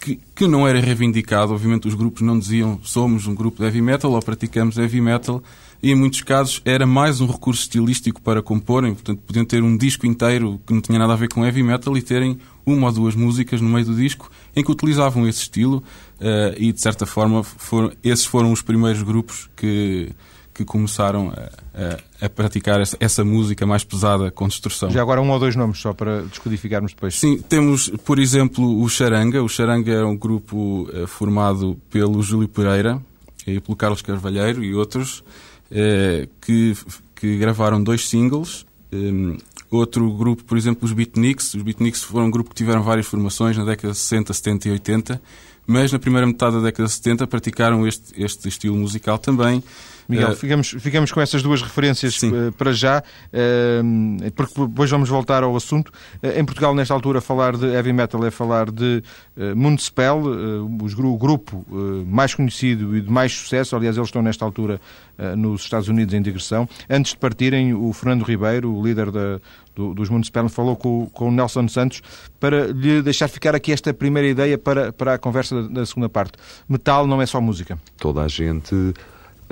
que, 0.01 0.21
que 0.37 0.47
não 0.47 0.69
era 0.69 0.81
reivindicado. 0.81 1.53
Obviamente, 1.53 1.89
os 1.89 1.95
grupos 1.95 2.23
não 2.23 2.39
diziam 2.39 2.79
somos 2.85 3.27
um 3.27 3.35
grupo 3.35 3.59
de 3.59 3.65
heavy 3.65 3.83
metal 3.83 4.13
ou 4.13 4.23
praticamos 4.23 4.79
heavy 4.79 5.01
metal, 5.01 5.43
e 5.83 5.91
em 5.91 5.97
muitos 5.97 6.23
casos 6.23 6.63
era 6.65 6.87
mais 6.87 7.21
um 7.21 7.27
recurso 7.27 7.63
estilístico 7.63 8.23
para 8.23 8.41
comporem. 8.41 8.95
Portanto, 8.95 9.21
podiam 9.27 9.45
ter 9.45 9.65
um 9.65 9.77
disco 9.77 10.07
inteiro 10.07 10.61
que 10.65 10.73
não 10.73 10.81
tinha 10.81 10.99
nada 10.99 11.13
a 11.13 11.17
ver 11.17 11.29
com 11.29 11.45
heavy 11.45 11.65
metal 11.65 11.97
e 11.99 12.03
terem 12.03 12.39
uma 12.67 12.89
ou 12.89 12.93
duas 12.93 13.15
músicas 13.15 13.61
no 13.61 13.69
meio 13.69 13.85
do 13.85 13.95
disco 13.95 14.31
em 14.55 14.63
que 14.63 14.71
utilizavam 14.71 15.29
esse 15.29 15.41
estilo 15.41 15.83
uh, 16.21 16.55
e, 16.57 16.73
de 16.73 16.81
certa 16.81 17.07
forma, 17.07 17.43
foram, 17.43 17.93
esses 18.03 18.25
foram 18.25 18.53
os 18.53 18.63
primeiros 18.63 19.03
grupos 19.03 19.49
que 19.57 20.11
que 20.55 20.65
começaram 20.65 21.31
a, 21.31 22.23
a, 22.23 22.27
a 22.27 22.29
praticar 22.31 22.81
essa, 22.81 22.97
essa, 23.01 23.25
música 23.25 23.67
mais 23.67 23.83
pesada 23.83 24.31
com 24.31 24.47
distorção. 24.47 24.89
Já 24.89 25.03
agora 25.03 25.21
um 25.21 25.29
ou 25.29 25.39
dois 25.39 25.57
nomes, 25.57 25.79
só 25.79 25.93
para 25.93 26.23
descodificarmos 26.23 26.93
depois. 26.93 27.19
Sim, 27.19 27.39
temos, 27.39 27.89
por 28.05 28.21
exemplo, 28.21 28.81
o 28.81 28.89
Charanga. 28.89 29.43
O 29.43 29.49
Charanga 29.49 29.93
é 29.93 30.05
um 30.05 30.17
grupo 30.17 30.89
uh, 30.95 31.09
formado 31.09 31.77
pelo 31.91 32.23
Júlio 32.23 32.49
Pereira 32.49 33.03
e 33.45 33.59
pelo 33.59 33.77
Carlos 33.77 34.01
Carvalheiro 34.01 34.63
e 34.63 34.75
outros 34.75 35.25
uh, 35.73 36.29
que, 36.41 36.77
que 37.17 37.37
gravaram 37.37 37.83
dois 37.83 38.09
singles. 38.09 38.65
Um, 38.93 39.37
outro 39.77 40.11
grupo, 40.11 40.45
por 40.45 40.57
exemplo, 40.57 40.85
os 40.85 40.93
Beatniks. 40.93 41.55
Os 41.55 41.63
Beatniks 41.63 42.03
foram 42.03 42.27
um 42.27 42.31
grupo 42.31 42.51
que 42.51 42.57
tiveram 42.57 42.83
várias 42.83 43.07
formações 43.07 43.57
na 43.57 43.65
década 43.65 43.93
de 43.93 43.99
60, 43.99 44.33
70 44.33 44.69
e 44.69 44.73
80, 44.73 45.23
mas 45.67 45.93
na 45.93 45.99
primeira 45.99 46.27
metade 46.27 46.57
da 46.57 46.63
década 46.63 46.87
de 46.87 46.95
70 46.95 47.27
praticaram 47.27 47.87
este, 47.87 48.23
este 48.23 48.49
estilo 48.49 48.77
musical 48.77 49.19
também. 49.19 49.63
Miguel, 50.09 50.31
uh, 50.31 50.37
ficamos, 50.37 50.69
ficamos 50.79 51.13
com 51.13 51.21
essas 51.21 51.43
duas 51.43 51.63
referências 51.63 52.19
sim. 52.19 52.33
Eh, 52.35 52.51
para 52.51 52.73
já, 52.73 53.01
uh, 53.01 54.33
porque 54.33 54.61
depois 54.67 54.91
vamos 54.91 55.09
voltar 55.09 55.43
ao 55.43 55.57
assunto. 55.57 55.93
Em 56.23 56.45
Portugal, 56.45 56.75
nesta 56.75 56.95
altura, 56.95 57.21
falar 57.21 57.57
de 57.57 57.67
heavy 57.67 57.93
metal 57.93 58.25
é 58.25 58.31
falar 58.31 58.71
de 58.71 59.03
Municipal, 59.55 60.23
o 60.23 61.19
grupo 61.19 61.65
mais 62.07 62.35
conhecido 62.35 62.97
e 62.97 63.01
de 63.01 63.11
mais 63.11 63.33
sucesso. 63.33 63.77
Aliás, 63.77 63.97
eles 63.97 64.09
estão 64.09 64.23
nesta 64.23 64.45
altura 64.45 64.81
nos 65.37 65.63
Estados 65.63 65.89
Unidos 65.89 66.15
em 66.15 66.23
digressão. 66.23 66.69
Antes 66.89 67.13
de 67.13 67.19
partirem, 67.19 67.75
o 67.75 67.93
Fernando 67.93 68.23
Ribeiro, 68.23 68.75
o 68.75 68.85
líder 68.85 69.11
da, 69.11 69.41
do, 69.75 69.95
dos 69.95 70.09
Municipal, 70.09 70.49
falou 70.49 70.77
com, 70.77 71.07
com 71.13 71.29
o 71.29 71.33
Nelson 71.33 71.69
Santos 71.69 72.03
para 72.39 72.67
lhe 72.69 73.03
deixar 73.03 73.29
ficar 73.29 73.55
aqui 73.55 73.73
esta 73.73 73.93
primeira 73.93 74.29
ideia 74.29 74.59
para, 74.59 74.93
para 74.93 75.15
a 75.15 75.19
conversa 75.19 75.63
da, 75.63 75.81
da 75.81 75.87
segunda 75.87 76.09
parte. 76.09 76.33
Metal 76.69 77.07
não 77.07 77.21
é 77.21 77.27
só 77.27 77.41
música. 77.41 77.79
Toda 77.99 78.23
a 78.23 78.29
gente 78.29 78.95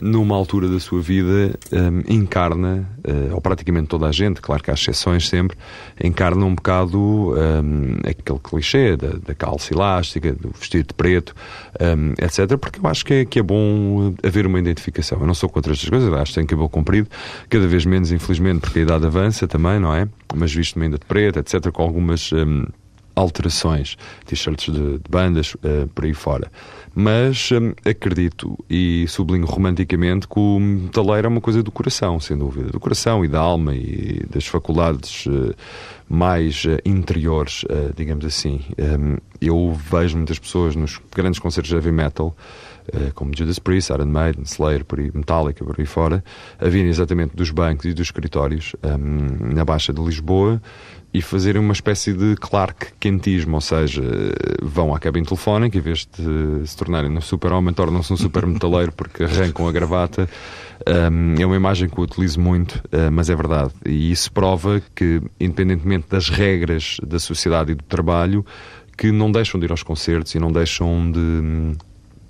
numa 0.00 0.34
altura 0.34 0.68
da 0.68 0.80
sua 0.80 1.00
vida, 1.00 1.54
um, 1.72 2.02
encarna, 2.08 2.88
uh, 3.06 3.34
ou 3.34 3.40
praticamente 3.40 3.88
toda 3.88 4.06
a 4.06 4.12
gente, 4.12 4.40
claro 4.40 4.62
que 4.62 4.70
há 4.70 4.74
exceções 4.74 5.28
sempre, 5.28 5.56
encarna 6.02 6.44
um 6.44 6.54
bocado 6.54 6.98
um, 6.98 7.98
aquele 8.08 8.38
clichê 8.38 8.96
da, 8.96 9.08
da, 9.08 9.34
calça 9.34 9.72
elástica, 9.72 10.32
do 10.32 10.50
vestido 10.50 10.88
de 10.88 10.94
preto, 10.94 11.34
um, 11.80 12.12
etc. 12.24 12.56
Porque 12.58 12.80
eu 12.80 12.88
acho 12.88 13.04
que 13.04 13.14
é, 13.14 13.24
que 13.24 13.38
é 13.38 13.42
bom 13.42 14.14
haver 14.22 14.46
uma 14.46 14.58
identificação. 14.58 15.20
Eu 15.20 15.26
não 15.26 15.34
sou 15.34 15.48
contra 15.48 15.72
estas 15.72 15.88
coisas, 15.88 16.12
acho 16.12 16.32
que 16.32 16.38
tem 16.38 16.46
cabelo 16.46 16.68
comprido, 16.68 17.08
cada 17.48 17.66
vez 17.66 17.84
menos, 17.84 18.12
infelizmente, 18.12 18.60
porque 18.60 18.80
a 18.80 18.82
idade 18.82 19.06
avança 19.06 19.46
também, 19.46 19.78
não 19.78 19.94
é? 19.94 20.08
Mas 20.34 20.52
visto-me 20.52 20.86
ainda 20.86 20.98
de 20.98 21.04
preto, 21.04 21.38
etc., 21.38 21.70
com 21.70 21.82
algumas 21.82 22.32
hum, 22.32 22.64
alterações, 23.14 23.96
t-shirts 24.26 24.72
de, 24.72 24.98
de, 24.98 25.10
bandas, 25.10 25.54
uh, 25.54 25.88
por 25.94 26.04
aí 26.04 26.14
fora. 26.14 26.50
Mas 26.94 27.50
hum, 27.52 27.72
acredito 27.84 28.58
e 28.68 29.06
sublinho 29.08 29.46
romanticamente 29.46 30.26
que 30.26 30.38
o 30.38 30.58
metaleiro 30.58 31.26
é 31.26 31.28
uma 31.28 31.40
coisa 31.40 31.62
do 31.62 31.70
coração, 31.70 32.20
sem 32.20 32.36
dúvida. 32.36 32.70
Do 32.70 32.80
coração 32.80 33.24
e 33.24 33.28
da 33.28 33.40
alma 33.40 33.74
e 33.74 34.24
das 34.30 34.46
faculdades 34.46 35.26
uh, 35.26 35.54
mais 36.08 36.64
uh, 36.64 36.78
interiores, 36.84 37.64
digamos 37.96 38.24
assim. 38.24 38.60
Um, 38.78 39.16
eu 39.40 39.72
vejo 39.90 40.16
muitas 40.16 40.38
pessoas 40.38 40.76
nos 40.76 41.00
grandes 41.14 41.40
concertos 41.40 41.70
de 41.70 41.76
heavy 41.76 41.92
metal 41.92 42.34
como 43.14 43.30
Judas 43.32 43.60
Priest, 43.60 43.92
Iron 43.92 44.06
Maiden, 44.06 44.42
Slayer, 44.42 44.84
por 44.84 44.98
aí, 44.98 45.08
Metallica, 45.14 45.64
por 45.64 45.76
aí 45.78 45.86
fora, 45.86 46.22
a 46.58 46.68
virem 46.68 46.90
exatamente 46.90 47.36
dos 47.36 47.52
bancos 47.52 47.84
e 47.84 47.94
dos 47.94 48.08
escritórios 48.08 48.74
um, 48.82 49.54
na 49.54 49.64
Baixa 49.64 49.92
de 49.92 50.02
Lisboa 50.02 50.60
e 51.14 51.20
fazerem 51.20 51.60
uma 51.60 51.72
espécie 51.72 52.12
de 52.12 52.36
Clark 52.36 52.92
Kentismo, 52.98 53.56
ou 53.56 53.60
seja, 53.60 54.02
vão 54.62 54.94
à 54.94 54.98
cabine 54.98 55.26
telefónica, 55.26 55.76
em 55.76 55.80
vez 55.80 56.06
de 56.06 56.66
se 56.66 56.76
tornarem 56.76 57.10
um 57.10 57.20
super-homem, 57.20 57.74
tornam-se 57.74 58.12
um 58.12 58.16
super-metaleiro 58.16 58.92
porque 58.92 59.24
arrancam 59.24 59.68
a 59.68 59.72
gravata. 59.72 60.28
Um, 60.86 61.34
é 61.40 61.46
uma 61.46 61.54
imagem 61.54 61.88
que 61.88 61.98
eu 61.98 62.04
utilizo 62.04 62.40
muito, 62.40 62.76
uh, 62.76 63.10
mas 63.12 63.28
é 63.28 63.36
verdade. 63.36 63.72
E 63.84 64.10
isso 64.10 64.32
prova 64.32 64.82
que, 64.94 65.20
independentemente 65.38 66.06
das 66.08 66.28
regras 66.28 66.96
da 67.06 67.18
sociedade 67.18 67.72
e 67.72 67.74
do 67.74 67.84
trabalho, 67.84 68.44
que 68.96 69.12
não 69.12 69.30
deixam 69.30 69.60
de 69.60 69.66
ir 69.66 69.70
aos 69.70 69.82
concertos 69.82 70.34
e 70.34 70.38
não 70.38 70.50
deixam 70.50 71.10
de 71.10 71.18
hum, 71.18 71.74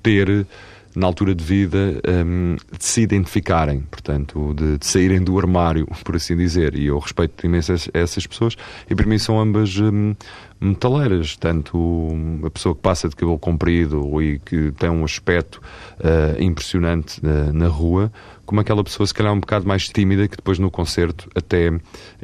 ter 0.02 0.46
na 0.94 1.06
altura 1.06 1.34
de 1.34 1.42
vida, 1.42 2.00
um, 2.26 2.56
de 2.76 2.84
se 2.84 3.00
identificarem, 3.02 3.80
portanto, 3.90 4.54
de, 4.54 4.78
de, 4.78 4.86
saírem 4.86 5.22
do 5.22 5.38
armário, 5.38 5.86
por 6.04 6.16
assim 6.16 6.36
dizer. 6.36 6.74
E 6.74 6.86
eu 6.86 6.98
respeito 6.98 7.44
imenso 7.46 7.72
essas 7.94 8.26
pessoas. 8.26 8.56
E 8.88 8.94
para 8.94 9.06
mim 9.06 9.18
são 9.18 9.40
ambas 9.40 9.78
um, 9.78 10.14
metaleiras, 10.60 11.36
tanto 11.36 12.10
a 12.44 12.50
pessoa 12.50 12.74
que 12.74 12.80
passa 12.80 13.08
de 13.08 13.16
cabelo 13.16 13.38
comprido 13.38 14.22
e 14.22 14.38
que 14.38 14.70
tem 14.72 14.90
um 14.90 15.04
aspecto 15.04 15.60
uh, 15.98 16.42
impressionante 16.42 17.20
uh, 17.20 17.52
na 17.52 17.68
rua, 17.68 18.12
como 18.44 18.60
aquela 18.60 18.84
pessoa, 18.84 19.06
se 19.06 19.14
calhar, 19.14 19.32
um 19.32 19.40
bocado 19.40 19.66
mais 19.66 19.88
tímida, 19.88 20.28
que 20.28 20.36
depois 20.36 20.58
no 20.58 20.70
concerto 20.70 21.30
até 21.34 21.72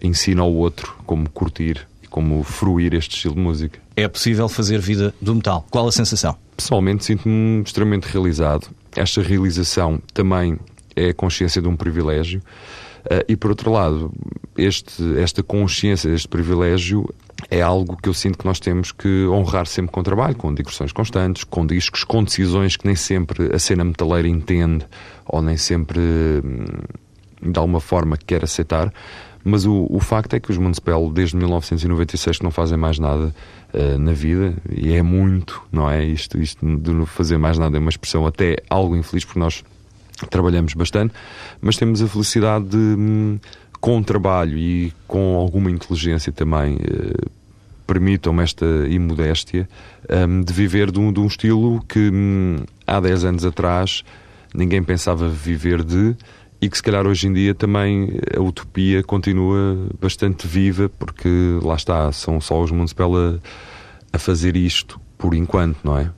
ensina 0.03 0.43
ao 0.43 0.53
outro 0.53 0.95
como 1.07 1.29
curtir 1.31 1.87
como 2.09 2.43
fruir 2.43 2.95
este 2.95 3.17
estilo 3.17 3.35
de 3.35 3.41
música. 3.41 3.79
É 3.97 4.07
possível 4.09 4.49
fazer 4.49 4.81
vida 4.81 5.15
do 5.21 5.35
metal. 5.35 5.67
Qual 5.71 5.87
a 5.87 5.93
sensação? 5.93 6.37
Pessoalmente 6.57 7.05
sinto-me 7.05 7.63
extremamente 7.63 8.05
realizado. 8.05 8.69
Esta 8.97 9.23
realização 9.23 10.01
também 10.13 10.59
é 10.97 11.11
a 11.11 11.15
consciência 11.15 11.63
de 11.63 11.69
um 11.69 11.77
privilégio. 11.77 12.43
Uh, 13.05 13.25
e 13.29 13.37
por 13.37 13.51
outro 13.51 13.71
lado, 13.71 14.13
este, 14.57 15.19
esta 15.19 15.43
consciência, 15.43 16.09
este 16.11 16.27
privilégio, 16.27 17.09
é 17.51 17.63
algo 17.63 17.97
que 17.97 18.09
eu 18.09 18.15
sinto 18.15 18.39
que 18.39 18.45
nós 18.45 18.59
temos 18.59 18.91
que 18.91 19.27
honrar 19.29 19.67
sempre 19.67 19.93
com 19.93 20.03
trabalho, 20.03 20.35
com 20.35 20.53
digressões 20.53 20.93
constantes, 20.93 21.45
com 21.45 21.65
discos, 21.65 22.03
com 22.03 22.25
decisões 22.25 22.77
que 22.77 22.87
nem 22.87 22.97
sempre 22.97 23.55
a 23.55 23.59
cena 23.59 23.85
metaleira 23.85 24.29
entende 24.29 24.85
ou 25.25 25.41
nem 25.41 25.57
sempre 25.57 26.01
hum, 26.01 26.67
de 27.41 27.59
alguma 27.59 27.81
forma 27.81 28.17
quer 28.17 28.43
aceitar. 28.43 28.93
Mas 29.49 29.65
o, 29.65 29.87
o 29.89 29.99
facto 29.99 30.35
é 30.35 30.41
que 30.41 30.51
os 30.51 30.59
Municipal, 30.59 31.11
desde 31.11 31.35
1996, 31.37 32.39
que 32.39 32.45
não 32.45 32.51
fazem 32.51 32.77
mais 32.77 32.99
nada 32.99 33.35
uh, 33.73 33.99
na 33.99 34.13
vida, 34.13 34.55
e 34.71 34.93
é 34.93 35.03
muito, 35.03 35.63
não 35.73 35.89
é? 35.89 36.05
Isto, 36.05 36.39
isto 36.39 36.67
de 36.79 36.91
não 36.93 37.07
fazer 37.07 37.39
mais 37.39 37.57
nada 37.57 37.77
é 37.77 37.81
uma 37.81 37.89
expressão 37.89 38.27
até 38.27 38.59
algo 38.69 38.95
infeliz, 38.95 39.25
porque 39.25 39.41
nós 39.41 39.65
trabalhamos 40.29 40.75
bastante, 40.75 41.15
mas 41.63 41.77
temos 41.79 42.03
a 42.03 42.09
felicidade 42.09 42.67
de, 42.67 42.77
hum, 42.77 43.39
com 43.81 44.03
trabalho 44.03 44.59
e 44.59 44.93
com 45.07 45.37
alguma 45.37 45.71
inteligência 45.71 46.31
também, 46.31 46.75
uh, 46.75 47.31
permitam-me 47.87 48.43
esta 48.43 48.67
imodéstia, 48.87 49.67
um, 50.11 50.43
de 50.43 50.53
viver 50.53 50.91
de 50.91 51.01
um, 51.01 51.11
de 51.11 51.21
um 51.21 51.27
estilo 51.27 51.83
que 51.89 52.11
hum, 52.13 52.59
há 52.87 53.01
10 53.01 53.25
anos 53.25 53.45
atrás 53.47 54.05
ninguém 54.55 54.83
pensava 54.83 55.27
viver 55.27 55.83
de 55.83 56.15
e 56.61 56.69
que 56.69 56.77
se 56.77 56.83
calhar 56.83 57.07
hoje 57.07 57.27
em 57.29 57.33
dia 57.33 57.55
também 57.55 58.21
a 58.37 58.41
utopia 58.41 59.03
continua 59.03 59.89
bastante 60.01 60.47
viva, 60.47 60.89
porque 60.89 61.29
lá 61.63 61.75
está, 61.75 62.11
são 62.13 62.41
só 62.41 62.61
os 62.61 62.71
Municipal 62.71 63.17
a, 63.17 63.39
a 64.13 64.19
fazer 64.19 64.57
isto 64.57 65.01
por 65.17 65.35
enquanto, 65.35 65.79
não 65.85 65.99
é? 65.99 66.11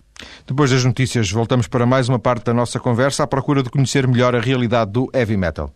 Depois 0.46 0.70
das 0.70 0.84
notícias, 0.84 1.30
voltamos 1.30 1.66
para 1.66 1.86
mais 1.86 2.08
uma 2.08 2.18
parte 2.18 2.44
da 2.44 2.54
nossa 2.54 2.78
conversa 2.78 3.22
à 3.22 3.26
procura 3.26 3.62
de 3.62 3.70
conhecer 3.70 4.06
melhor 4.06 4.34
a 4.34 4.40
realidade 4.40 4.92
do 4.92 5.10
heavy 5.14 5.36
metal. 5.36 5.72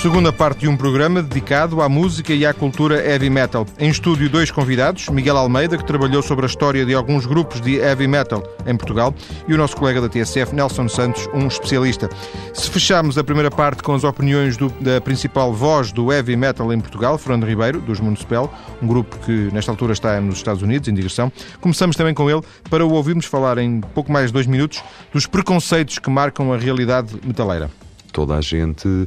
Segunda 0.00 0.32
parte 0.32 0.60
de 0.60 0.68
um 0.68 0.78
programa 0.78 1.22
dedicado 1.22 1.82
à 1.82 1.88
música 1.88 2.32
e 2.32 2.46
à 2.46 2.54
cultura 2.54 3.06
heavy 3.06 3.28
metal. 3.28 3.66
Em 3.78 3.90
estúdio, 3.90 4.30
dois 4.30 4.50
convidados: 4.50 5.10
Miguel 5.10 5.36
Almeida, 5.36 5.76
que 5.76 5.84
trabalhou 5.84 6.22
sobre 6.22 6.46
a 6.46 6.48
história 6.48 6.86
de 6.86 6.94
alguns 6.94 7.26
grupos 7.26 7.60
de 7.60 7.74
heavy 7.74 8.08
metal 8.08 8.42
em 8.66 8.74
Portugal, 8.78 9.14
e 9.46 9.52
o 9.52 9.58
nosso 9.58 9.76
colega 9.76 10.00
da 10.00 10.08
TSF, 10.08 10.54
Nelson 10.54 10.88
Santos, 10.88 11.28
um 11.34 11.46
especialista. 11.46 12.08
Se 12.54 12.70
fecharmos 12.70 13.18
a 13.18 13.24
primeira 13.24 13.50
parte 13.50 13.82
com 13.82 13.92
as 13.92 14.02
opiniões 14.02 14.56
do, 14.56 14.70
da 14.80 15.02
principal 15.02 15.52
voz 15.52 15.92
do 15.92 16.10
heavy 16.10 16.34
metal 16.34 16.72
em 16.72 16.80
Portugal, 16.80 17.18
Fernando 17.18 17.44
Ribeiro, 17.44 17.78
dos 17.78 18.00
Municipal, 18.00 18.50
um 18.80 18.86
grupo 18.86 19.18
que 19.18 19.50
nesta 19.52 19.70
altura 19.70 19.92
está 19.92 20.18
nos 20.18 20.36
Estados 20.36 20.62
Unidos, 20.62 20.88
em 20.88 20.94
digressão, 20.94 21.30
começamos 21.60 21.94
também 21.94 22.14
com 22.14 22.30
ele 22.30 22.40
para 22.70 22.86
o 22.86 22.90
ouvirmos 22.94 23.26
falar 23.26 23.58
em 23.58 23.82
pouco 23.82 24.10
mais 24.10 24.28
de 24.28 24.32
dois 24.32 24.46
minutos 24.46 24.82
dos 25.12 25.26
preconceitos 25.26 25.98
que 25.98 26.08
marcam 26.08 26.54
a 26.54 26.56
realidade 26.56 27.20
metaleira. 27.22 27.70
Toda 28.10 28.34
a 28.34 28.40
gente 28.40 29.06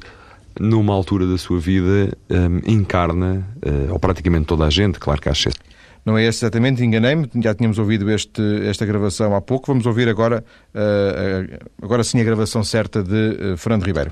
numa 0.59 0.93
altura 0.93 1.25
da 1.25 1.37
sua 1.37 1.59
vida, 1.59 2.15
um, 2.29 2.71
encarna, 2.71 3.47
uh, 3.65 3.91
ou 3.91 3.99
praticamente 3.99 4.45
toda 4.45 4.65
a 4.65 4.69
gente, 4.69 4.99
claro 4.99 5.21
que 5.21 5.29
há 5.29 5.31
excesso. 5.31 5.57
Não 6.05 6.17
é 6.17 6.25
esse 6.25 6.43
exatamente, 6.43 6.83
enganei-me, 6.83 7.29
já 7.41 7.55
tínhamos 7.55 7.79
ouvido 7.79 8.09
este, 8.11 8.41
esta 8.67 8.85
gravação 8.85 9.33
há 9.35 9.41
pouco, 9.41 9.67
vamos 9.67 9.85
ouvir 9.85 10.09
agora, 10.09 10.43
uh, 10.75 11.67
agora 11.81 12.03
sim 12.03 12.19
a 12.19 12.23
gravação 12.23 12.63
certa 12.63 13.01
de 13.01 13.53
uh, 13.53 13.57
Fernando 13.57 13.83
Ribeiro. 13.83 14.11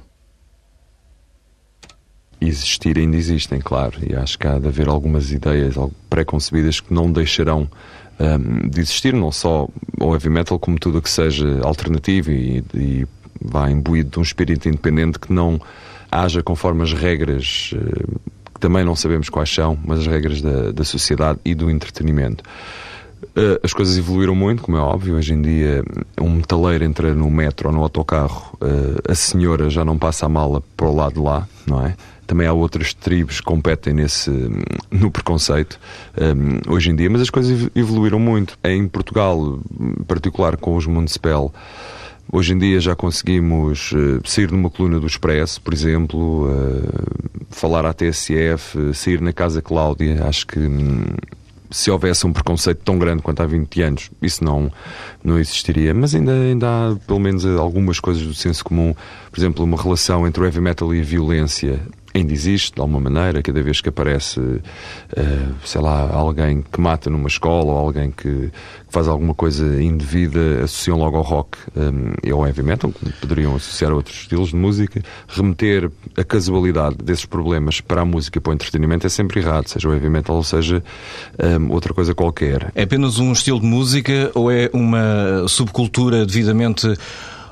Existir 2.39 2.97
ainda 2.97 3.17
existem, 3.17 3.59
claro, 3.59 3.97
e 4.01 4.15
acho 4.15 4.39
que 4.39 4.47
há 4.47 4.57
de 4.57 4.67
haver 4.67 4.87
algumas 4.87 5.31
ideias 5.31 5.75
pré-concebidas 6.09 6.79
que 6.79 6.91
não 6.91 7.11
deixarão 7.11 7.69
um, 8.19 8.67
de 8.67 8.79
existir, 8.79 9.13
não 9.13 9.31
só 9.31 9.67
o 9.99 10.13
heavy 10.13 10.29
metal, 10.29 10.57
como 10.57 10.79
tudo 10.79 10.97
o 10.97 11.01
que 11.01 11.09
seja 11.09 11.61
alternativo 11.61 12.31
e, 12.31 12.63
e 12.73 13.07
vá 13.41 13.69
imbuído 13.69 14.11
de 14.11 14.19
um 14.19 14.21
espírito 14.21 14.67
independente 14.67 15.19
que 15.19 15.31
não 15.33 15.59
haja 16.11 16.43
conforme 16.43 16.83
as 16.83 16.93
regras, 16.93 17.73
eh, 17.73 18.17
que 18.53 18.59
também 18.59 18.83
não 18.83 18.95
sabemos 18.95 19.29
quais 19.29 19.53
são, 19.53 19.77
mas 19.85 19.99
as 19.99 20.07
regras 20.07 20.41
da, 20.41 20.71
da 20.71 20.83
sociedade 20.83 21.39
e 21.45 21.55
do 21.55 21.69
entretenimento. 21.69 22.43
Eh, 23.35 23.59
as 23.63 23.73
coisas 23.73 23.97
evoluíram 23.97 24.35
muito, 24.35 24.61
como 24.61 24.77
é 24.77 24.81
óbvio. 24.81 25.15
Hoje 25.15 25.33
em 25.33 25.41
dia, 25.41 25.83
um 26.19 26.29
metaleiro 26.29 26.83
entra 26.83 27.13
no 27.13 27.29
metro 27.29 27.69
ou 27.69 27.75
no 27.75 27.81
autocarro, 27.81 28.57
eh, 28.61 29.11
a 29.11 29.15
senhora 29.15 29.69
já 29.69 29.85
não 29.85 29.97
passa 29.97 30.25
a 30.25 30.29
mala 30.29 30.61
para 30.75 30.87
o 30.87 30.95
lado 30.95 31.13
de 31.13 31.19
lá, 31.19 31.47
não 31.65 31.85
é? 31.85 31.95
Também 32.27 32.47
há 32.47 32.53
outras 32.53 32.93
tribos 32.93 33.39
que 33.39 33.45
competem 33.45 33.93
nesse, 33.93 34.31
no 34.89 35.11
preconceito 35.11 35.77
um, 36.17 36.73
hoje 36.73 36.89
em 36.89 36.95
dia, 36.95 37.09
mas 37.09 37.21
as 37.23 37.29
coisas 37.29 37.69
evoluíram 37.75 38.19
muito. 38.19 38.57
Em 38.63 38.87
Portugal, 38.87 39.59
em 39.77 40.03
particular 40.03 40.55
com 40.55 40.77
os 40.77 40.85
Municipal, 40.85 41.53
Hoje 42.33 42.53
em 42.53 42.57
dia 42.57 42.79
já 42.79 42.95
conseguimos 42.95 43.91
uh, 43.91 44.21
sair 44.23 44.49
numa 44.49 44.69
coluna 44.69 45.01
do 45.01 45.05
Expresso, 45.05 45.59
por 45.61 45.73
exemplo, 45.73 46.49
uh, 46.49 47.45
falar 47.49 47.85
à 47.85 47.93
TSF, 47.93 48.77
uh, 48.77 48.93
sair 48.93 49.19
na 49.19 49.33
Casa 49.33 49.61
Cláudia. 49.61 50.23
Acho 50.23 50.47
que 50.47 50.57
um, 50.57 51.03
se 51.69 51.91
houvesse 51.91 52.25
um 52.25 52.31
preconceito 52.31 52.83
tão 52.85 52.97
grande 52.97 53.21
quanto 53.21 53.41
há 53.41 53.45
20 53.45 53.81
anos, 53.81 54.11
isso 54.21 54.45
não, 54.45 54.71
não 55.21 55.37
existiria. 55.37 55.93
Mas 55.93 56.15
ainda, 56.15 56.31
ainda 56.31 56.67
há, 56.67 56.95
pelo 57.05 57.19
menos, 57.19 57.45
algumas 57.45 57.99
coisas 57.99 58.23
do 58.23 58.33
senso 58.33 58.63
comum. 58.63 58.95
Por 59.29 59.37
exemplo, 59.37 59.65
uma 59.65 59.81
relação 59.81 60.25
entre 60.25 60.41
o 60.41 60.45
heavy 60.45 60.61
metal 60.61 60.95
e 60.95 61.01
a 61.01 61.03
violência 61.03 61.81
ainda 62.13 62.33
existe, 62.33 62.75
de 62.75 62.81
alguma 62.81 62.99
maneira, 62.99 63.41
cada 63.41 63.61
vez 63.61 63.81
que 63.81 63.89
aparece, 63.89 64.39
uh, 64.39 64.61
sei 65.63 65.81
lá, 65.81 66.09
alguém 66.11 66.61
que 66.61 66.79
mata 66.79 67.09
numa 67.09 67.27
escola 67.27 67.71
ou 67.71 67.77
alguém 67.77 68.11
que, 68.11 68.51
faz 68.91 69.07
alguma 69.07 69.33
coisa 69.33 69.81
indevida, 69.81 70.63
associam 70.63 70.97
logo 70.97 71.15
ao 71.15 71.23
rock 71.23 71.57
um, 71.75 72.13
e 72.21 72.29
ao 72.29 72.45
heavy 72.45 72.61
metal, 72.61 72.93
poderiam 73.21 73.55
associar 73.55 73.91
a 73.91 73.95
outros 73.95 74.17
estilos 74.17 74.49
de 74.49 74.57
música. 74.57 75.01
Remeter 75.29 75.89
a 76.17 76.23
casualidade 76.25 76.97
desses 76.97 77.25
problemas 77.25 77.79
para 77.79 78.01
a 78.01 78.05
música 78.05 78.37
e 78.37 78.41
para 78.41 78.51
o 78.51 78.53
entretenimento 78.53 79.07
é 79.07 79.09
sempre 79.09 79.39
errado, 79.39 79.69
seja 79.69 79.87
o 79.87 79.93
heavy 79.93 80.09
metal 80.09 80.35
ou 80.35 80.43
seja 80.43 80.83
um, 81.41 81.71
outra 81.71 81.93
coisa 81.93 82.13
qualquer. 82.13 82.69
É 82.75 82.83
apenas 82.83 83.17
um 83.17 83.31
estilo 83.31 83.61
de 83.61 83.65
música 83.65 84.29
ou 84.35 84.51
é 84.51 84.69
uma 84.73 85.47
subcultura 85.47 86.25
devidamente 86.25 86.93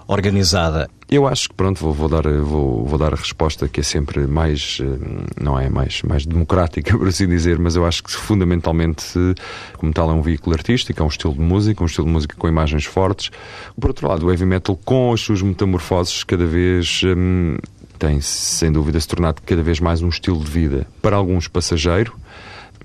organizada? 0.07 0.89
Eu 1.11 1.27
acho 1.27 1.49
que 1.49 1.55
pronto, 1.55 1.79
vou, 1.79 1.91
vou, 1.91 2.07
dar, 2.07 2.21
vou, 2.27 2.85
vou 2.85 2.99
dar 2.99 3.13
a 3.13 3.17
resposta 3.17 3.67
que 3.67 3.79
é 3.79 3.83
sempre 3.83 4.27
mais, 4.27 4.77
eh, 4.79 5.23
não 5.41 5.59
é 5.59 5.67
mais, 5.67 6.03
mais 6.03 6.23
democrática, 6.23 6.95
por 6.97 7.07
assim 7.07 7.27
dizer, 7.27 7.57
mas 7.57 7.75
eu 7.75 7.83
acho 7.83 8.03
que 8.03 8.11
fundamentalmente, 8.11 9.17
como 9.77 9.91
tal, 9.91 10.11
é 10.11 10.13
um 10.13 10.21
veículo 10.21 10.55
artístico, 10.55 11.01
é 11.01 11.03
um 11.03 11.07
estilo 11.07 11.33
de 11.33 11.39
música, 11.39 11.81
um 11.81 11.87
estilo 11.87 12.05
de 12.05 12.13
música 12.13 12.35
com 12.37 12.47
imagens 12.47 12.85
fortes. 12.85 13.31
Por 13.79 13.89
outro 13.89 14.07
lado, 14.07 14.27
o 14.27 14.31
heavy 14.31 14.45
metal, 14.45 14.79
com 14.85 15.11
as 15.11 15.21
suas 15.21 15.41
metamorfoses, 15.41 16.23
cada 16.23 16.45
vez 16.45 17.01
hum, 17.03 17.57
tem, 17.97 18.21
sem 18.21 18.71
dúvida, 18.71 18.99
se 18.99 19.07
tornado 19.07 19.41
cada 19.43 19.63
vez 19.63 19.79
mais 19.79 20.03
um 20.03 20.09
estilo 20.09 20.37
de 20.37 20.51
vida. 20.51 20.85
Para 21.01 21.15
alguns, 21.15 21.47
passageiro, 21.47 22.15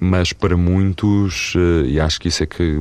mas 0.00 0.32
para 0.32 0.56
muitos, 0.56 1.54
eh, 1.56 1.86
e 1.86 2.00
acho 2.00 2.20
que 2.20 2.28
isso 2.28 2.42
é 2.42 2.46
que 2.46 2.80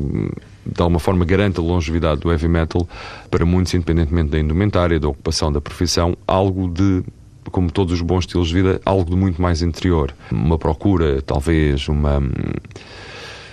de 0.65 0.81
alguma 0.81 0.99
forma 0.99 1.25
garante 1.25 1.59
a 1.59 1.63
longevidade 1.63 2.21
do 2.21 2.31
heavy 2.31 2.47
metal, 2.47 2.87
para 3.29 3.45
muitos, 3.45 3.73
independentemente 3.73 4.29
da 4.29 4.39
indumentária, 4.39 4.99
da 4.99 5.07
ocupação, 5.07 5.51
da 5.51 5.59
profissão, 5.59 6.15
algo 6.25 6.69
de 6.69 7.03
como 7.51 7.69
todos 7.69 7.93
os 7.93 8.01
bons 8.01 8.19
estilos 8.19 8.47
de 8.47 8.53
vida, 8.53 8.81
algo 8.85 9.09
de 9.09 9.15
muito 9.15 9.41
mais 9.41 9.61
interior. 9.61 10.13
Uma 10.31 10.57
procura, 10.57 11.21
talvez, 11.21 11.87
uma, 11.89 12.21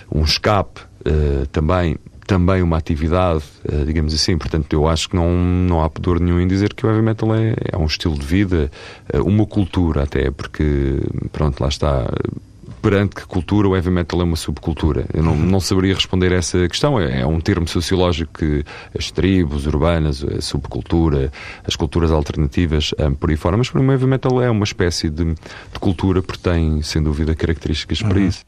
um 0.09 0.23
escape, 0.23 0.81
uh, 1.05 1.45
também, 1.47 1.97
também 2.25 2.61
uma 2.63 2.77
atividade, 2.77 3.43
uh, 3.65 3.85
digamos 3.85 4.13
assim. 4.13 4.37
Portanto, 4.37 4.71
eu 4.73 4.87
acho 4.87 5.09
que 5.09 5.15
não, 5.15 5.29
não 5.29 5.83
há 5.83 5.89
pudor 5.89 6.21
nenhum 6.21 6.39
em 6.39 6.47
dizer 6.47 6.73
que 6.73 6.85
o 6.85 6.89
heavy 6.89 7.01
metal 7.01 7.35
é, 7.35 7.53
é 7.69 7.77
um 7.77 7.85
estilo 7.85 8.17
de 8.17 8.25
vida, 8.25 8.71
uma 9.25 9.45
cultura 9.45 10.03
até, 10.03 10.31
porque, 10.31 11.01
pronto, 11.31 11.59
lá 11.59 11.67
está 11.67 12.07
perante 12.81 13.15
que 13.15 13.25
cultura 13.25 13.69
o 13.69 13.75
heavy 13.75 13.91
metal 13.91 14.21
é 14.21 14.23
uma 14.23 14.35
subcultura? 14.35 15.05
Eu 15.13 15.23
não, 15.23 15.35
não 15.35 15.59
saberia 15.59 15.93
responder 15.93 16.33
a 16.33 16.37
essa 16.37 16.67
questão. 16.67 16.99
É, 16.99 17.21
é 17.21 17.25
um 17.25 17.39
termo 17.39 17.67
sociológico 17.67 18.39
que 18.39 18.63
as 18.97 19.11
tribos 19.11 19.67
urbanas, 19.67 20.23
a 20.23 20.41
subcultura, 20.41 21.31
as 21.65 21.75
culturas 21.75 22.11
alternativas, 22.11 22.91
um, 22.99 23.13
por 23.13 23.29
aí 23.29 23.37
fora, 23.37 23.55
mas 23.55 23.69
para 23.69 23.81
mim 23.81 23.87
o 23.87 23.91
heavy 23.91 24.07
metal 24.07 24.41
é 24.41 24.49
uma 24.49 24.63
espécie 24.63 25.09
de, 25.09 25.25
de 25.25 25.79
cultura 25.79 26.21
porque 26.21 26.41
tem, 26.41 26.81
sem 26.81 27.01
dúvida, 27.01 27.35
características 27.35 28.01
para 28.01 28.17
uhum. 28.17 28.27
isso. 28.27 28.43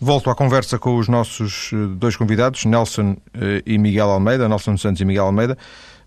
Volto 0.00 0.30
à 0.30 0.34
conversa 0.34 0.80
com 0.80 0.98
os 0.98 1.06
nossos 1.06 1.70
eh, 1.72 1.76
dois 1.96 2.16
convidados, 2.16 2.64
Nelson 2.64 3.16
eh, 3.34 3.62
e 3.64 3.78
Miguel 3.78 4.10
Almeida, 4.10 4.48
Nelson 4.48 4.76
Santos 4.76 5.00
e 5.00 5.04
Miguel 5.04 5.26
Almeida. 5.26 5.56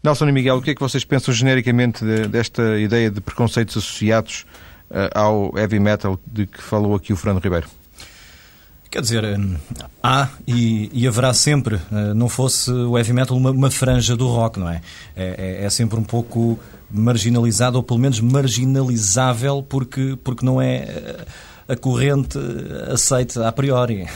Nelson 0.04 0.28
e 0.28 0.32
Miguel, 0.34 0.58
o 0.58 0.62
que 0.62 0.72
é 0.72 0.76
que 0.76 0.82
vocês 0.82 1.06
pensam 1.06 1.34
genericamente 1.34 2.04
desta 2.28 2.78
ideia 2.78 3.10
de 3.10 3.22
preconceitos 3.22 3.78
associados 3.78 4.46
ao 5.14 5.52
heavy 5.58 5.80
metal 5.80 6.20
de 6.26 6.46
que 6.46 6.62
falou 6.62 6.96
aqui 6.96 7.14
o 7.14 7.18
Fernando 7.18 7.44
Ribeiro? 7.44 7.68
Quer 8.96 9.02
dizer, 9.02 9.26
eh, 9.26 9.38
há 10.02 10.30
e, 10.48 10.90
e, 10.94 11.06
haverá 11.06 11.34
sempre, 11.34 11.76
eh, 11.92 12.14
não 12.14 12.30
fosse 12.30 12.72
o 12.72 12.98
heavy 12.98 13.12
metal 13.12 13.36
uma, 13.36 13.52
uma 13.52 13.70
franja 13.70 14.16
do 14.16 14.26
rock, 14.26 14.58
não 14.58 14.70
é? 14.70 14.82
É, 15.18 15.60
é? 15.62 15.66
é, 15.66 15.70
sempre 15.70 16.00
um 16.00 16.04
pouco 16.04 16.58
marginalizado, 16.90 17.76
ou 17.76 17.84
pelo 17.84 18.00
menos 18.00 18.22
marginalizável, 18.22 19.62
porque, 19.68 20.18
porque 20.24 20.46
não 20.46 20.62
é 20.62 21.26
a 21.68 21.76
corrente 21.76 22.40
aceita 22.90 23.46
a 23.46 23.52
priori. 23.52 24.08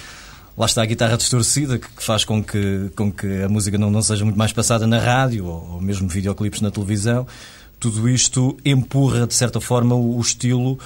Lá 0.56 0.64
está 0.64 0.82
a 0.82 0.86
guitarra 0.86 1.18
distorcida, 1.18 1.78
que 1.78 1.88
faz 2.02 2.24
com 2.24 2.42
que, 2.42 2.90
com 2.96 3.12
que 3.12 3.42
a 3.42 3.50
música 3.50 3.76
não, 3.76 3.90
não 3.90 4.00
seja 4.00 4.24
muito 4.24 4.38
mais 4.38 4.52
passada 4.54 4.86
na 4.86 4.98
rádio, 4.98 5.44
ou, 5.44 5.72
ou 5.72 5.80
mesmo 5.82 6.08
videoclipes 6.08 6.62
na 6.62 6.70
televisão 6.70 7.26
tudo 7.82 8.08
isto 8.08 8.56
empurra, 8.64 9.26
de 9.26 9.34
certa 9.34 9.60
forma, 9.60 9.96
o, 9.96 10.20
estilo 10.20 10.78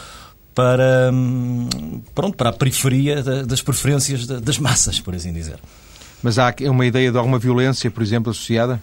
para, 0.54 1.10
hum, 1.12 1.68
pronto, 2.14 2.34
para 2.38 2.48
a 2.48 2.52
periferia 2.54 3.22
das 3.22 3.60
preferências 3.60 4.26
das 4.26 4.58
massas, 4.58 4.98
por 4.98 5.14
assim 5.14 5.30
dizer. 5.30 5.58
Mas 6.22 6.38
há 6.38 6.54
uma 6.70 6.86
ideia 6.86 7.12
de 7.12 7.18
alguma 7.18 7.38
violência, 7.38 7.90
por 7.90 8.02
exemplo, 8.02 8.30
associada? 8.30 8.82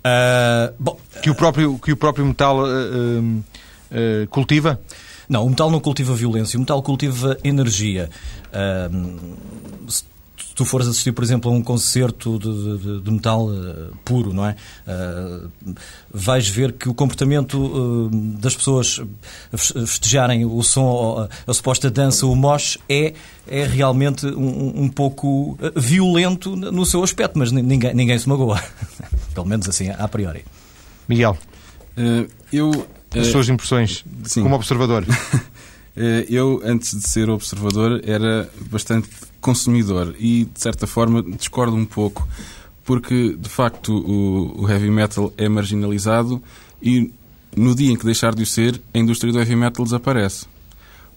Uh, 0.00 0.74
bom, 0.78 0.98
que, 1.22 1.30
o 1.30 1.34
próprio, 1.34 1.78
que 1.78 1.92
o 1.92 1.96
próprio 1.96 2.26
metal 2.26 2.58
uh, 2.58 2.66
uh, 2.68 4.28
cultiva? 4.28 4.78
Não, 5.26 5.46
o 5.46 5.48
metal 5.48 5.70
não 5.70 5.80
cultiva 5.80 6.14
violência, 6.14 6.58
o 6.58 6.60
metal 6.60 6.82
cultiva 6.82 7.38
energia 7.42 8.10
tu 10.54 10.64
fores 10.64 10.86
assistir, 10.86 11.12
por 11.12 11.24
exemplo, 11.24 11.50
a 11.50 11.54
um 11.54 11.62
concerto 11.62 12.38
de, 12.38 12.78
de, 12.78 13.00
de 13.00 13.10
metal 13.10 13.46
uh, 13.46 13.96
puro, 14.04 14.32
não 14.32 14.46
é? 14.46 14.56
Uh, 14.86 15.50
vais 16.12 16.48
ver 16.48 16.72
que 16.72 16.88
o 16.88 16.94
comportamento 16.94 17.58
uh, 17.58 18.10
das 18.38 18.54
pessoas 18.54 19.02
festejarem 19.52 20.44
o 20.44 20.62
som, 20.62 21.28
a, 21.46 21.50
a, 21.50 21.54
suposta 21.54 21.90
dança, 21.90 22.26
o 22.26 22.36
mosh, 22.36 22.78
é, 22.88 23.14
é 23.48 23.64
realmente 23.64 24.26
um, 24.26 24.84
um 24.84 24.88
pouco 24.88 25.58
violento 25.74 26.54
no 26.54 26.86
seu 26.86 27.02
aspecto, 27.02 27.38
mas 27.38 27.50
ninguém, 27.50 27.92
ninguém 27.94 28.18
se 28.18 28.28
magoa. 28.28 28.62
Pelo 29.34 29.46
menos 29.46 29.68
assim, 29.68 29.90
a 29.90 30.06
priori. 30.06 30.44
Miguel, 31.08 31.36
eu... 32.52 32.86
As 33.16 33.28
suas 33.28 33.48
impressões 33.48 34.04
sim. 34.24 34.42
como 34.42 34.56
observador. 34.56 35.04
Eu, 36.28 36.60
antes 36.64 36.92
de 37.00 37.08
ser 37.08 37.30
observador, 37.30 38.00
era 38.04 38.50
bastante 38.68 39.08
consumidor 39.44 40.16
e, 40.18 40.46
de 40.46 40.60
certa 40.60 40.86
forma, 40.86 41.22
discordo 41.22 41.76
um 41.76 41.84
pouco, 41.84 42.26
porque, 42.82 43.36
de 43.38 43.48
facto, 43.48 43.94
o, 43.94 44.62
o 44.62 44.70
heavy 44.70 44.90
metal 44.90 45.32
é 45.36 45.48
marginalizado 45.48 46.42
e 46.82 47.12
no 47.54 47.74
dia 47.74 47.92
em 47.92 47.96
que 47.96 48.04
deixar 48.04 48.34
de 48.34 48.42
o 48.42 48.46
ser, 48.46 48.80
a 48.92 48.98
indústria 48.98 49.32
do 49.32 49.38
heavy 49.38 49.54
metal 49.54 49.84
desaparece. 49.84 50.46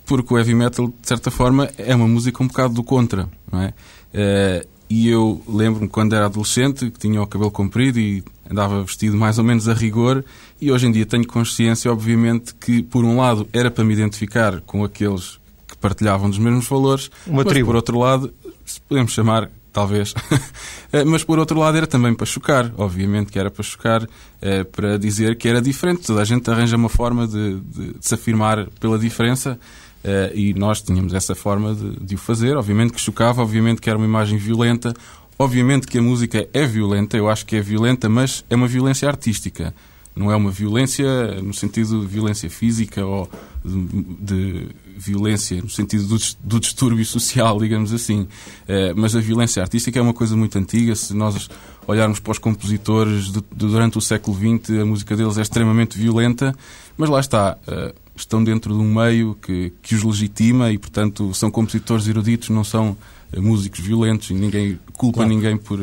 Porque 0.06 0.34
o 0.34 0.38
heavy 0.38 0.54
metal, 0.54 0.88
de 0.88 1.08
certa 1.08 1.32
forma, 1.32 1.70
é 1.78 1.96
uma 1.96 2.08
música 2.08 2.44
um 2.44 2.48
bocado 2.48 2.74
do 2.74 2.84
contra, 2.84 3.30
não 3.52 3.62
é? 3.62 3.74
Uh, 4.14 4.68
e 4.90 5.10
eu 5.10 5.42
lembro-me 5.48 5.88
quando 5.88 6.14
era 6.14 6.26
adolescente, 6.26 6.90
que 6.90 7.00
tinha 7.00 7.22
o 7.22 7.28
cabelo 7.28 7.52
comprido 7.52 8.00
e 8.00 8.24
andava 8.50 8.84
vestido 8.84 9.18
mais 9.18 9.38
ou 9.38 9.44
menos 9.44 9.68
a 9.68 9.74
rigor, 9.74 10.24
e 10.62 10.72
hoje 10.72 10.88
em 10.88 10.92
dia 10.92 11.06
tenho 11.06 11.28
consciência, 11.28 11.92
obviamente, 11.92 12.54
que 12.56 12.82
por 12.84 13.04
um 13.04 13.18
lado 13.18 13.48
era 13.52 13.70
para 13.70 13.84
me 13.84 13.94
identificar 13.94 14.62
com 14.62 14.84
aqueles 14.84 15.32
que 15.32 15.37
partilhavam 15.80 16.30
dos 16.30 16.40
mesmos 16.40 16.68
valores, 16.68 17.10
Uma 17.26 17.44
mas 17.44 17.48
tribo. 17.48 17.68
por 17.68 17.76
outro 17.76 18.00
lado, 18.00 18.34
se 18.66 18.80
podemos 18.82 19.12
chamar, 19.12 19.50
talvez, 19.72 20.14
eh, 20.92 21.04
mas 21.04 21.24
por 21.24 21.40
outro 21.40 21.60
lado 21.60 21.78
era 21.78 21.88
também 21.88 22.14
para 22.14 22.26
chocar, 22.26 22.72
obviamente 22.78 23.32
que 23.32 23.40
era 23.40 23.52
para 23.52 23.64
chocar, 23.64 24.08
eh, 24.42 24.64
para 24.64 24.98
dizer 24.98 25.38
que 25.38 25.48
era 25.48 25.62
diferente, 25.62 26.04
toda 26.04 26.22
a 26.22 26.26
gente 26.26 26.50
arranja 26.50 26.76
uma 26.76 26.90
forma 26.90 27.28
de, 27.28 27.60
de, 27.60 27.94
de 27.94 27.96
se 28.02 28.14
afirmar 28.16 28.68
pela 28.80 28.98
diferença, 28.98 29.60
Uh, 30.04 30.32
e 30.34 30.54
nós 30.54 30.80
tínhamos 30.82 31.14
essa 31.14 31.36
forma 31.36 31.74
de, 31.74 32.00
de, 32.00 32.16
o 32.16 32.18
fazer. 32.18 32.56
Obviamente 32.56 32.94
que 32.94 33.02
chocava, 33.02 33.42
obviamente 33.42 33.82
que 33.82 33.90
era 33.90 33.98
uma 33.98 34.06
imagem 34.06 34.38
violenta, 34.38 34.94
obviamente 35.38 35.86
que 35.88 35.98
a 35.98 36.02
música 36.02 36.48
é 36.54 36.66
violenta, 36.66 37.18
eu 37.18 37.28
acho 37.28 37.46
que 37.46 37.58
é 37.58 37.62
violenta, 37.62 38.08
mas 38.08 38.46
é 38.50 38.56
uma 38.56 38.68
violência 38.68 39.08
artística. 39.10 39.74
Não 40.18 40.32
é 40.32 40.36
uma 40.36 40.52
violência 40.52 41.42
no 41.42 41.54
sentido 41.54 42.02
de 42.02 42.08
violência 42.08 42.50
física 42.50 43.06
ou 43.06 43.30
de, 43.64 43.88
de 44.20 44.68
violência 44.98 45.62
no 45.62 45.70
sentido 45.70 46.08
do, 46.08 46.18
do, 46.44 46.60
distúrbio 46.60 47.06
social, 47.06 47.60
digamos 47.62 47.94
assim. 47.94 48.22
Uh, 48.22 48.94
mas 48.96 49.16
a 49.16 49.20
violência 49.20 49.62
artística 49.62 49.98
é 49.98 50.02
uma 50.02 50.14
coisa 50.14 50.36
muito 50.36 50.58
antiga. 50.58 50.96
Se 50.96 51.14
nós 51.14 51.50
olharmos 51.86 52.20
para 52.20 52.32
os 52.32 52.40
compositores 52.40 53.32
de, 53.32 53.44
durante 53.52 53.98
o 53.98 54.02
século 54.02 54.36
XX, 54.36 54.80
a 54.82 54.86
música 54.86 55.16
deles 55.16 55.38
é 55.38 55.42
extremamente 55.42 55.98
violenta, 55.98 56.56
mas 56.98 57.10
lá 57.10 57.20
está. 57.20 57.58
Uh, 57.68 58.08
estão 58.16 58.44
dentro 58.44 58.74
de 58.74 58.80
um 58.80 58.96
meio 58.96 59.36
que, 59.36 59.72
que 59.80 59.94
os 59.94 60.04
legitima 60.04 60.72
e, 60.72 60.78
portanto, 60.80 61.32
são 61.36 61.52
compositores 61.52 62.08
eruditos, 62.08 62.50
não 62.50 62.64
são 62.64 62.98
músicos 63.36 63.80
violentos 63.80 64.30
e 64.30 64.34
ninguém 64.34 64.80
culpa 64.94 65.18
claro. 65.18 65.30
ninguém 65.30 65.58
por. 65.58 65.80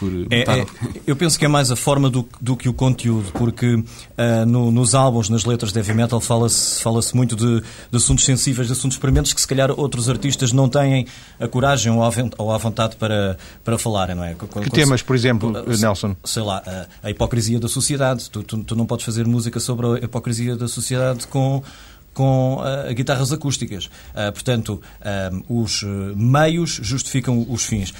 Por 0.00 0.10
é, 0.30 0.60
é, 0.60 0.66
eu 1.06 1.14
penso 1.14 1.38
que 1.38 1.44
é 1.44 1.48
mais 1.48 1.70
a 1.70 1.76
forma 1.76 2.08
do, 2.08 2.26
do 2.40 2.56
que 2.56 2.70
o 2.70 2.72
conteúdo, 2.72 3.30
porque 3.32 3.74
uh, 3.74 3.84
no, 4.46 4.70
nos 4.70 4.94
álbuns, 4.94 5.28
nas 5.28 5.44
letras 5.44 5.72
de 5.72 5.78
heavy 5.78 5.92
metal, 5.92 6.18
fala-se 6.22 6.82
fala 6.82 7.00
muito 7.12 7.36
de, 7.36 7.60
de, 7.60 7.96
assuntos 7.96 8.24
sensíveis, 8.24 8.66
de 8.66 8.72
assuntos 8.72 8.96
prementes 8.96 9.34
que 9.34 9.40
se 9.40 9.46
calhar 9.46 9.70
outros 9.78 10.08
artistas 10.08 10.52
não 10.52 10.70
têm 10.70 11.06
a 11.38 11.46
coragem 11.46 11.92
ou 11.92 12.50
a, 12.50 12.58
vontade 12.58 12.96
para, 12.96 13.36
para 13.62 13.76
falarem, 13.76 14.16
não 14.16 14.24
é? 14.24 14.34
Que 14.34 14.70
temas, 14.70 15.02
por 15.02 15.14
exemplo, 15.14 15.52
Nelson? 15.66 16.16
Sei 16.24 16.42
lá, 16.42 16.62
a, 16.66 17.08
a 17.08 17.10
hipocrisia 17.10 17.60
da 17.60 17.68
sociedade. 17.68 18.30
Tu, 18.30 18.42
tu, 18.42 18.64
tu, 18.64 18.74
não 18.74 18.86
podes 18.86 19.04
fazer 19.04 19.26
música 19.26 19.60
sobre 19.60 19.86
a 19.86 20.04
hipocrisia 20.04 20.56
da 20.56 20.66
sociedade 20.66 21.26
com 21.26 21.62
com 22.12 22.56
uh, 22.56 22.92
guitarras 22.92 23.32
acústicas. 23.32 23.86
Uh, 23.86 24.32
portanto, 24.32 24.82
uh, 25.00 25.62
os 25.62 25.84
meios 26.16 26.80
justificam 26.82 27.46
os 27.48 27.64
fins. 27.64 27.94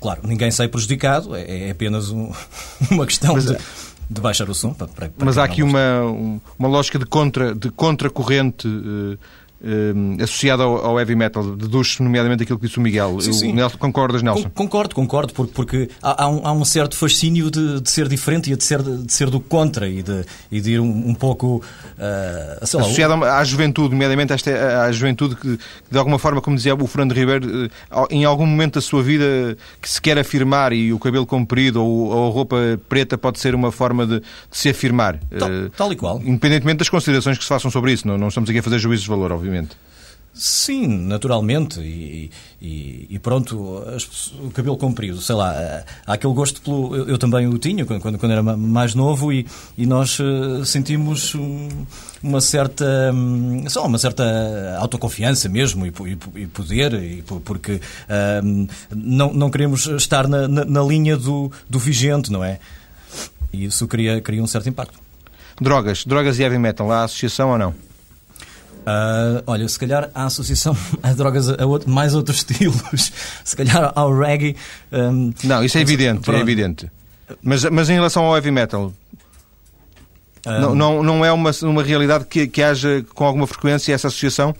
Claro, 0.00 0.20
ninguém 0.24 0.50
sai 0.50 0.68
prejudicado, 0.68 1.34
é, 1.34 1.68
é 1.68 1.70
apenas 1.70 2.10
um, 2.10 2.32
uma 2.90 3.06
questão 3.06 3.34
Mas, 3.34 3.46
de, 3.46 3.56
de, 4.10 4.20
baixar 4.20 4.48
o 4.48 4.54
som. 4.54 4.72
Para, 4.72 4.88
para 4.88 5.10
Mas 5.18 5.38
há 5.38 5.44
aqui 5.44 5.62
uma, 5.62 6.02
uma 6.58 6.68
lógica 6.68 6.98
de, 6.98 7.06
contra, 7.06 7.54
de 7.54 7.70
contracorrente 7.70 8.66
uh, 8.68 9.18
associado 10.22 10.62
ao, 10.62 10.86
ao, 10.86 11.00
heavy 11.00 11.14
metal, 11.14 11.42
deduz 11.56 11.98
nomeadamente 11.98 12.42
aquilo 12.42 12.58
que 12.58 12.66
disse 12.66 12.78
o 12.78 12.82
Miguel. 12.82 13.20
Sim, 13.20 13.32
sim. 13.32 13.52
Nelson, 13.52 13.78
concordas, 13.78 14.22
Nelson? 14.22 14.50
concordo, 14.50 14.94
concordo, 14.94 15.32
porque, 15.32 15.52
porque 15.52 15.90
há, 16.02 16.24
há, 16.24 16.28
um, 16.28 16.46
há, 16.46 16.52
um, 16.52 16.64
certo 16.64 16.96
fascínio 16.96 17.50
de, 17.50 17.80
de, 17.80 17.90
ser 17.90 18.08
diferente 18.08 18.52
e 18.52 18.56
de 18.56 18.64
ser, 18.64 18.82
de 18.82 19.12
ser 19.12 19.30
do 19.30 19.40
contra 19.40 19.88
e 19.88 20.02
de, 20.02 20.24
e 20.50 20.60
de 20.60 20.72
ir 20.72 20.80
um, 20.80 21.08
um 21.08 21.14
pouco. 21.14 21.62
Uh, 21.94 22.66
sei 22.66 22.78
lá, 22.78 22.86
associado 22.86 23.24
à 23.24 23.44
juventude, 23.44 23.90
nomeadamente 23.90 24.32
esta, 24.32 24.82
à 24.82 24.92
juventude 24.92 25.36
que, 25.36 25.58
de 25.90 25.98
alguma 25.98 26.18
forma, 26.18 26.40
como 26.40 26.56
dizia 26.56 26.74
o 26.74 26.86
Fernando 26.86 27.12
Ribeiro, 27.12 27.70
em 28.10 28.24
algum 28.24 28.46
momento 28.46 28.74
da 28.74 28.80
sua 28.80 29.02
vida 29.02 29.56
que 29.80 29.88
se 29.88 30.00
quer 30.00 30.18
afirmar 30.18 30.72
e 30.72 30.92
o 30.92 30.98
cabelo 30.98 31.26
comprido 31.26 31.82
ou, 31.82 32.08
ou 32.08 32.28
a 32.28 32.32
roupa 32.32 32.56
preta 32.88 33.16
pode 33.16 33.38
ser 33.38 33.54
uma 33.54 33.72
forma 33.72 34.06
de, 34.06 34.20
de 34.20 34.26
se 34.50 34.68
afirmar. 34.68 35.18
Tal, 35.38 35.48
uh, 35.48 35.70
tal, 35.70 35.92
e 35.92 35.96
qual. 35.96 36.20
Independentemente 36.24 36.78
das 36.78 36.88
considerações 36.88 37.38
que 37.38 37.44
se 37.44 37.48
façam 37.48 37.70
sobre 37.70 37.92
isso, 37.92 38.06
não, 38.06 38.18
não 38.18 38.28
estamos 38.28 38.50
aqui 38.50 38.58
a 38.58 38.62
fazer 38.62 38.78
juízos 38.78 39.04
de 39.04 39.10
valor, 39.10 39.32
obviamente. 39.32 39.53
Sim, 40.34 40.88
naturalmente. 41.06 41.80
E, 41.80 42.28
e, 42.60 43.06
e 43.08 43.18
pronto, 43.20 43.84
as, 43.94 44.32
o 44.32 44.50
cabelo 44.50 44.76
comprido, 44.76 45.20
sei 45.20 45.36
lá, 45.36 45.84
há 46.04 46.14
aquele 46.14 46.34
gosto 46.34 46.60
pelo. 46.60 46.96
Eu, 46.96 47.08
eu 47.10 47.18
também 47.18 47.46
o 47.46 47.56
tinha 47.56 47.86
quando, 47.86 48.18
quando 48.18 48.32
era 48.32 48.42
mais 48.42 48.96
novo 48.96 49.32
e, 49.32 49.46
e 49.78 49.86
nós 49.86 50.18
uh, 50.18 50.64
sentimos 50.64 51.34
uma 52.20 52.40
certa. 52.40 53.12
Um, 53.14 53.64
só 53.68 53.86
uma 53.86 53.96
certa 53.96 54.76
autoconfiança 54.80 55.48
mesmo 55.48 55.86
e, 55.86 55.92
e 56.34 56.46
poder, 56.48 56.94
e, 56.94 57.22
porque 57.22 57.80
um, 58.42 58.66
não, 58.92 59.32
não 59.32 59.50
queremos 59.50 59.86
estar 59.86 60.26
na, 60.26 60.48
na, 60.48 60.64
na 60.64 60.82
linha 60.82 61.16
do, 61.16 61.52
do 61.70 61.78
vigente, 61.78 62.32
não 62.32 62.42
é? 62.42 62.58
E 63.52 63.66
isso 63.66 63.86
cria, 63.86 64.20
cria 64.20 64.42
um 64.42 64.48
certo 64.48 64.68
impacto. 64.68 64.98
Drogas, 65.60 66.04
drogas 66.04 66.40
e 66.40 66.42
heavy 66.42 66.58
metal, 66.58 66.90
há 66.90 67.04
associação 67.04 67.50
ou 67.50 67.58
não? 67.58 67.93
Uh, 68.84 69.42
olha, 69.46 69.66
se 69.66 69.78
calhar 69.78 70.10
a 70.14 70.26
associação 70.26 70.76
a 71.02 71.12
drogas 71.14 71.48
a 71.48 71.64
outro, 71.64 71.90
mais 71.90 72.14
outros 72.14 72.38
estilos, 72.44 73.12
se 73.42 73.56
calhar 73.56 73.92
ao 73.94 74.16
reggae. 74.16 74.56
Um, 74.92 75.32
não, 75.42 75.64
isso 75.64 75.78
é 75.78 75.80
evidente, 75.80 76.20
pronto. 76.20 76.38
é 76.38 76.40
evidente. 76.40 76.90
Mas, 77.42 77.64
mas 77.64 77.88
em 77.88 77.94
relação 77.94 78.24
ao 78.24 78.34
heavy 78.36 78.50
metal, 78.50 78.92
um, 80.46 80.50
não, 80.50 80.74
não, 80.74 81.02
não 81.02 81.24
é 81.24 81.32
uma, 81.32 81.50
uma 81.62 81.82
realidade 81.82 82.26
que, 82.26 82.46
que 82.46 82.62
haja 82.62 83.04
com 83.14 83.24
alguma 83.24 83.46
frequência 83.46 83.94
essa 83.94 84.08
associação? 84.08 84.54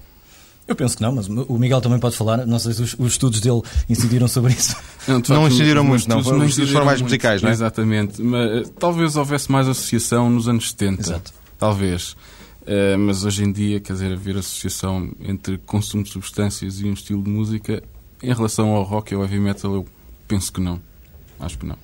Eu 0.67 0.75
penso 0.75 0.97
que 0.97 1.03
não, 1.03 1.13
mas 1.13 1.29
o 1.29 1.59
Miguel 1.59 1.83
também 1.83 1.99
pode 1.99 2.17
falar. 2.17 2.47
Não 2.47 2.59
sei 2.59 2.73
se 2.73 2.83
os, 2.83 2.97
os 2.99 3.13
estudos 3.13 3.39
dele 3.41 3.61
incidiram 3.89 4.27
sobre 4.27 4.55
isso. 4.55 4.75
Não, 5.07 5.17
facto, 5.17 5.35
não 5.35 5.47
incidiram 5.47 5.85
muito, 5.85 6.09
não. 6.09 6.25
Foram, 6.25 6.49
foram 6.49 6.87
mais 6.87 7.03
musicais, 7.03 7.43
não 7.43 7.51
é? 7.51 7.53
Exatamente. 7.53 8.23
Mas, 8.23 8.71
talvez 8.79 9.17
houvesse 9.17 9.53
mais 9.53 9.69
associação 9.69 10.31
nos 10.31 10.49
anos 10.49 10.71
70. 10.71 11.03
Exato. 11.03 11.31
Talvez. 11.59 12.17
Uh, 12.65 12.99
mas 12.99 13.25
hoje 13.25 13.45
em 13.45 13.53
dia, 13.53 13.79
quer 13.79 13.93
dizer, 13.93 14.13
haver 14.13 14.39
associação 14.39 15.11
entre 15.21 15.59
consumo 15.59 16.03
de 16.03 16.11
substâncias 16.11 16.81
e 16.81 16.87
um 16.87 16.95
estilo 16.95 17.23
de 17.23 17.29
música, 17.29 17.83
em 18.23 18.33
relação 18.33 18.71
ao 18.71 18.83
rock 18.83 19.13
e 19.13 19.15
ao 19.15 19.23
heavy 19.23 19.39
metal, 19.39 19.75
eu 19.75 19.87
penso 20.27 20.51
que 20.51 20.61
não. 20.61 20.81
Acho 21.39 21.59
que 21.59 21.67
não. 21.67 21.77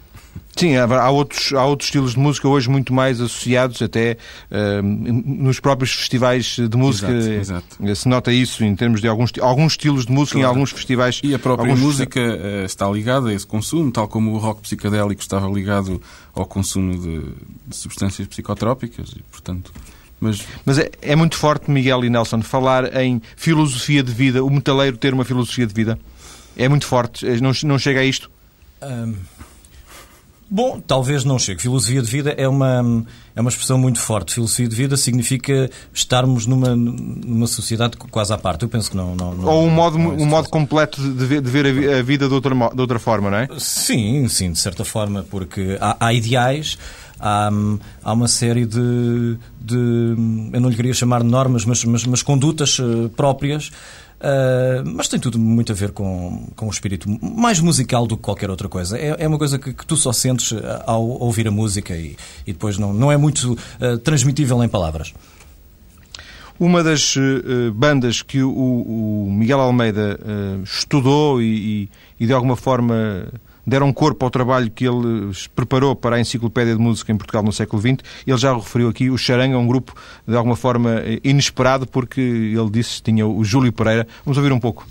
Sim, 0.57 0.77
há 0.77 1.11
outros, 1.11 1.53
há 1.53 1.65
outros 1.65 1.89
estilos 1.89 2.13
de 2.13 2.19
música 2.19 2.49
hoje 2.49 2.69
muito 2.69 2.93
mais 2.95 3.21
associados 3.21 3.83
até 3.83 4.17
uh, 4.51 4.83
nos 4.83 5.61
próprios 5.61 5.93
festivais 5.93 6.57
de 6.57 6.77
música. 6.77 7.11
Exato, 7.11 7.77
exato. 7.81 7.97
Se 7.97 8.09
nota 8.09 8.33
isso 8.33 8.65
em 8.65 8.75
termos 8.75 9.01
de 9.01 9.09
alguns, 9.09 9.33
alguns 9.41 9.73
estilos 9.73 10.07
de 10.07 10.13
música 10.13 10.39
claro. 10.39 10.47
em 10.47 10.57
alguns 10.57 10.71
festivais. 10.71 11.21
E 11.23 11.35
a 11.35 11.39
própria 11.39 11.75
música 11.77 12.21
está 12.65 12.89
ligada 12.91 13.29
a 13.29 13.35
esse 13.35 13.47
consumo, 13.47 13.91
tal 13.91 14.09
como 14.09 14.33
o 14.33 14.39
rock 14.39 14.63
psicadélico 14.63 15.21
estava 15.21 15.49
ligado 15.49 16.01
ao 16.35 16.47
consumo 16.47 16.99
de, 16.99 17.21
de 17.67 17.77
substâncias 17.77 18.27
psicotrópicas 18.27 19.11
e, 19.11 19.23
portanto... 19.31 19.73
Mas, 20.21 20.43
Mas 20.65 20.79
é, 20.79 20.91
é, 21.01 21.17
muito 21.17 21.37
forte, 21.37 21.71
Miguel 21.71 22.05
e 22.05 22.11
Nelson, 22.11 22.43
falar 22.43 22.95
em 23.01 23.23
filosofia 23.37 24.03
de 24.03 24.13
vida, 24.13 24.45
o 24.45 24.51
metaleiro 24.51 24.97
ter 24.97 25.15
uma 25.15 25.25
filosofia 25.25 25.67
de 25.67 25.75
vida. 25.75 25.99
É 26.57 26.69
muito 26.69 26.87
forte. 26.87 27.27
É, 27.27 27.41
não, 27.41 27.53
não 27.65 27.79
chega 27.79 28.01
a 28.01 28.05
isto? 28.05 28.31
Bom, 30.53 30.81
talvez 30.81 31.25
não 31.25 31.39
chegue. 31.39 31.63
Filosofia 31.63 32.03
de 32.03 32.11
vida 32.11 32.35
é 32.37 32.49
uma, 32.49 33.05
é 33.37 33.41
uma 33.41 33.51
expressão 33.51 33.79
muito 33.79 34.01
forte. 34.01 34.35
Filosofia 34.35 34.67
de 34.67 34.75
vida 34.75 34.97
significa 34.97 35.71
estarmos 35.95 36.45
numa, 36.45 36.75
numa 36.75 37.47
sociedade 37.47 37.97
quase 37.97 38.33
à 38.33 38.39
parte. 38.39 38.65
Eu 38.65 38.69
penso 38.69 38.91
que 38.91 38.97
não. 38.97 39.15
não, 39.15 39.33
não 39.33 39.45
Ou 39.49 39.65
um 39.65 39.71
modo, 39.71 39.97
não 39.97 40.13
é 40.13 40.17
um 40.17 40.27
modo 40.27 40.49
completo 40.49 41.01
de 41.01 41.25
ver, 41.25 41.41
de 41.41 41.49
ver 41.49 41.95
a 41.95 42.03
vida 42.03 42.27
de 42.27 42.35
outra, 42.35 42.53
de 42.53 42.81
outra 42.81 42.99
forma, 42.99 43.31
não 43.31 43.39
é? 43.39 43.49
Sim, 43.59 44.27
sim, 44.27 44.51
de 44.51 44.59
certa 44.59 44.85
forma, 44.85 45.25
porque 45.31 45.79
há, 45.81 45.97
há 46.01 46.13
ideais 46.13 46.77
há, 47.21 47.51
há 48.03 48.13
uma 48.13 48.29
série 48.29 48.65
de, 48.65 49.37
de, 49.61 49.77
eu 50.53 50.61
não 50.61 50.69
lhe 50.69 50.77
queria 50.77 50.95
chamar 50.95 51.23
de 51.23 51.29
normas, 51.29 51.65
mas, 51.65 51.85
mas, 51.85 52.05
mas 52.05 52.23
condutas 52.23 52.79
eh, 52.81 53.09
próprias. 53.17 53.71
Uh, 54.21 54.85
mas 54.85 55.09
tem 55.09 55.19
tudo 55.19 55.39
muito 55.39 55.73
a 55.73 55.75
ver 55.75 55.93
com, 55.93 56.47
com 56.55 56.67
o 56.67 56.71
espírito 56.71 57.09
mais 57.23 57.59
musical 57.59 58.07
do 58.07 58.19
que 58.19 58.23
qualquer 58.23 58.51
outra 58.51 58.69
coisa. 58.69 58.99
É, 58.99 59.17
é 59.19 59.27
uma 59.27 59.39
coisa 59.39 59.59
que, 59.59 59.73
que, 59.73 59.87
tu 59.87 59.97
só 59.97 60.13
sentes 60.13 60.53
eh, 60.53 60.83
ao 60.87 61.03
ouvir 61.03 61.49
a 61.49 61.51
música 61.51 61.97
e, 61.97 62.19
e 62.47 62.53
depois 62.53 62.77
não, 62.77 62.93
não 62.93 63.11
é 63.11 63.17
muito 63.17 63.53
uh, 63.53 63.97
transmitível 64.05 64.63
em 64.63 64.69
palavras. 64.69 65.15
Uma 66.59 66.83
das 66.83 67.17
uh, 67.17 67.73
bandas 67.75 68.21
que 68.21 68.43
o, 68.43 68.51
o 68.51 69.33
Miguel 69.33 69.61
Almeida 69.61 70.21
estudou 70.63 71.41
e, 71.41 71.47
e, 71.47 71.89
e, 72.21 72.27
de 72.27 72.33
alguma 72.35 72.57
forma 72.57 73.27
deram 73.71 73.93
corpo 73.93 74.25
ao 74.25 74.31
trabalho 74.31 74.69
que 74.71 74.85
ele 74.85 75.31
preparou 75.55 75.95
para 75.95 76.17
a 76.17 76.21
Enciclopédia 76.21 76.75
de 76.75 76.81
Música 76.81 77.13
em 77.13 77.17
Portugal 77.17 77.43
no 77.43 77.53
século 77.53 77.81
XX. 77.81 77.99
Ele 78.27 78.37
já 78.37 78.53
referiu 78.53 78.89
aqui, 78.89 79.09
o 79.09 79.17
Charanga 79.17 79.55
é 79.55 79.59
um 79.59 79.67
grupo 79.67 79.95
de 80.27 80.37
alguma 80.37 80.57
forma 80.57 81.03
inesperado, 81.23 81.87
porque 81.87 82.21
ele 82.21 82.71
disse 82.71 82.97
que 82.97 83.05
tinha 83.05 83.27
o 83.27 83.45
Júlio 83.45 83.73
Pereira. 83.73 84.07
Vamos 84.25 84.37
ouvir 84.37 84.53
um 84.53 84.59
pouco. 84.59 84.85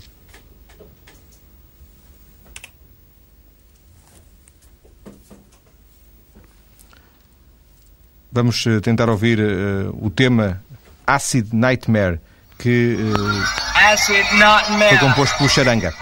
Vamos 8.32 8.64
eh, 8.66 8.80
tentar 8.80 9.10
ouvir 9.10 9.40
uh, 9.40 9.98
o 10.00 10.08
tema 10.08 10.62
Acid 11.04 11.52
Nightmare, 11.52 12.20
que 12.56 12.94
uh, 12.94 13.92
Acid 13.92 14.24
Nightmare. 14.34 14.96
foi 14.96 15.08
composto 15.08 15.36
pelo 15.36 15.50
Charanga. 15.50 15.92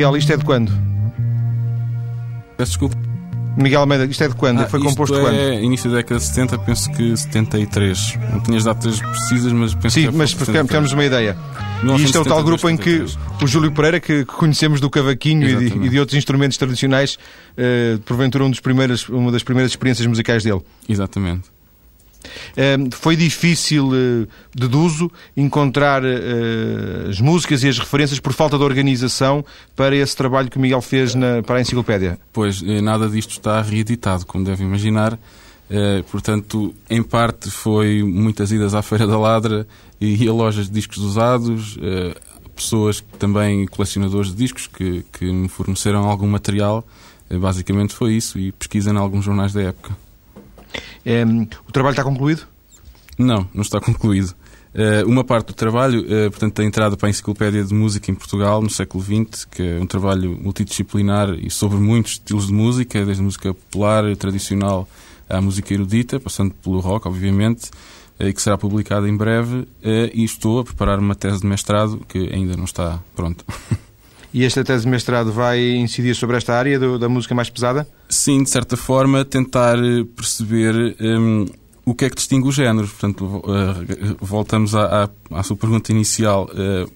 Miguel, 0.00 0.16
isto 0.16 0.32
é 0.32 0.36
de 0.38 0.44
quando? 0.46 0.72
Peço 2.56 2.70
desculpa. 2.70 2.96
Miguel 3.54 3.80
Almeida, 3.80 4.06
isto 4.06 4.24
é 4.24 4.28
de 4.28 4.34
quando? 4.34 4.60
Ah, 4.60 4.66
Foi 4.66 4.80
composto 4.80 5.14
é 5.14 5.20
quando? 5.20 5.36
início 5.62 5.90
da 5.90 5.98
década 5.98 6.18
de 6.18 6.26
70, 6.26 6.58
penso 6.60 6.90
que 6.92 7.14
73. 7.14 8.18
Não 8.32 8.40
tinha 8.40 8.56
as 8.56 8.64
datas 8.64 8.98
precisas, 8.98 9.52
mas 9.52 9.74
penso 9.74 10.00
Sim, 10.00 10.10
que 10.10 10.16
mas 10.16 10.32
temos 10.32 10.92
uma 10.92 11.04
ideia. 11.04 11.36
E 11.98 12.02
isto 12.02 12.16
é 12.16 12.20
o 12.22 12.24
tal 12.24 12.42
grupo 12.42 12.70
em 12.70 12.78
que 12.78 13.04
o 13.42 13.46
Júlio 13.46 13.70
Pereira, 13.72 14.00
que 14.00 14.24
conhecemos 14.24 14.80
do 14.80 14.88
cavaquinho 14.88 15.46
e 15.46 15.68
de, 15.68 15.76
e 15.84 15.88
de, 15.90 16.00
outros 16.00 16.16
instrumentos 16.16 16.56
tradicionais, 16.56 17.18
uh, 17.58 17.98
porventura 18.00 18.44
um 18.44 18.50
dos 18.50 18.60
primeiros, 18.60 19.06
uma 19.06 19.30
das 19.30 19.42
primeiras 19.42 19.70
experiências 19.72 20.06
musicais 20.06 20.42
dele. 20.42 20.62
Exatamente. 20.88 21.50
Uh, 22.20 22.94
foi 22.94 23.16
difícil, 23.16 23.88
uh, 23.88 24.28
deduzo, 24.54 25.10
encontrar 25.36 26.02
uh, 26.02 27.08
as 27.08 27.20
músicas 27.20 27.62
e 27.62 27.68
as 27.68 27.78
referências 27.78 28.20
por 28.20 28.32
falta 28.32 28.58
de 28.58 28.64
organização 28.64 29.44
para 29.74 29.96
esse 29.96 30.16
trabalho 30.16 30.50
que 30.50 30.56
o 30.56 30.60
Miguel 30.60 30.82
fez 30.82 31.14
na, 31.14 31.42
para 31.42 31.56
a 31.56 31.60
enciclopédia. 31.60 32.18
Pois, 32.32 32.62
eh, 32.62 32.80
nada 32.80 33.08
disto 33.08 33.30
está 33.30 33.60
reeditado, 33.62 34.26
como 34.26 34.44
deve 34.44 34.64
imaginar. 34.64 35.18
Portanto, 36.10 36.74
em 36.88 37.00
parte 37.00 37.48
foi 37.48 38.02
muitas 38.02 38.50
idas 38.50 38.74
à 38.74 38.82
Feira 38.82 39.06
da 39.06 39.16
Ladra 39.16 39.64
e 40.00 40.26
a 40.26 40.32
lojas 40.32 40.66
de 40.66 40.72
discos 40.72 40.98
usados, 40.98 41.78
pessoas 42.56 43.04
também 43.20 43.66
colecionadores 43.68 44.32
de 44.32 44.36
discos 44.36 44.66
que, 44.66 45.04
que 45.12 45.24
me 45.26 45.48
forneceram 45.48 46.10
algum 46.10 46.26
material. 46.26 46.84
Basicamente 47.30 47.94
foi 47.94 48.14
isso 48.14 48.36
e 48.36 48.50
pesquisa 48.50 48.90
em 48.90 48.96
alguns 48.96 49.24
jornais 49.24 49.52
da 49.52 49.62
época. 49.62 49.96
É, 51.04 51.24
o 51.24 51.72
trabalho 51.72 51.92
está 51.92 52.04
concluído? 52.04 52.46
Não, 53.18 53.48
não 53.52 53.62
está 53.62 53.80
concluído. 53.82 54.34
Uh, 54.72 55.04
uma 55.08 55.24
parte 55.24 55.48
do 55.48 55.52
trabalho, 55.52 56.02
uh, 56.02 56.30
portanto, 56.30 56.62
a 56.62 56.64
entrada 56.64 56.96
para 56.96 57.08
a 57.08 57.10
Enciclopédia 57.10 57.64
de 57.64 57.74
Música 57.74 58.10
em 58.10 58.14
Portugal 58.14 58.62
no 58.62 58.70
século 58.70 59.02
XX, 59.02 59.44
que 59.44 59.62
é 59.62 59.80
um 59.80 59.86
trabalho 59.86 60.38
multidisciplinar 60.40 61.30
e 61.30 61.50
sobre 61.50 61.78
muitos 61.78 62.12
estilos 62.12 62.46
de 62.46 62.52
música, 62.52 63.04
desde 63.04 63.20
a 63.20 63.24
música 63.24 63.52
popular, 63.52 64.16
tradicional, 64.16 64.88
à 65.28 65.40
música 65.40 65.74
erudita, 65.74 66.20
passando 66.20 66.54
pelo 66.54 66.78
rock, 66.78 67.08
obviamente, 67.08 67.68
uh, 68.20 68.28
e 68.28 68.32
que 68.32 68.40
será 68.40 68.56
publicada 68.56 69.08
em 69.08 69.16
breve. 69.16 69.66
e 70.14 70.22
estou 70.22 70.60
a 70.60 70.64
preparar 70.64 71.00
uma 71.00 71.16
tese 71.16 71.40
de 71.40 71.48
mestrado 71.48 72.00
que 72.08 72.32
ainda 72.32 72.56
não 72.56 72.64
está 72.64 73.00
pronta. 73.16 73.44
E 74.32 74.44
esta 74.44 74.62
tese 74.62 74.84
de 74.84 74.90
mestrado 74.90 75.32
vai 75.32 75.60
incidir 75.76 76.14
sobre 76.14 76.36
esta 76.36 76.54
área 76.54 76.78
do, 76.78 76.98
da 76.98 77.08
música 77.08 77.34
mais 77.34 77.50
pesada? 77.50 77.86
Sim, 78.08 78.44
de 78.44 78.50
certa 78.50 78.76
forma, 78.76 79.24
tentar 79.24 79.76
eh, 79.78 80.04
perceber 80.14 80.96
um, 81.00 81.46
o 81.84 81.94
que 81.94 82.04
é 82.04 82.10
que 82.10 82.14
distingue 82.14 82.46
os 82.46 82.54
géneros. 82.54 82.90
Portanto, 82.92 83.24
uh, 83.24 84.16
voltamos 84.20 84.74
à, 84.76 85.04
à, 85.04 85.38
à, 85.40 85.42
sua 85.42 85.56
pergunta 85.56 85.90
inicial. 85.90 86.48
Uh, 86.52 86.88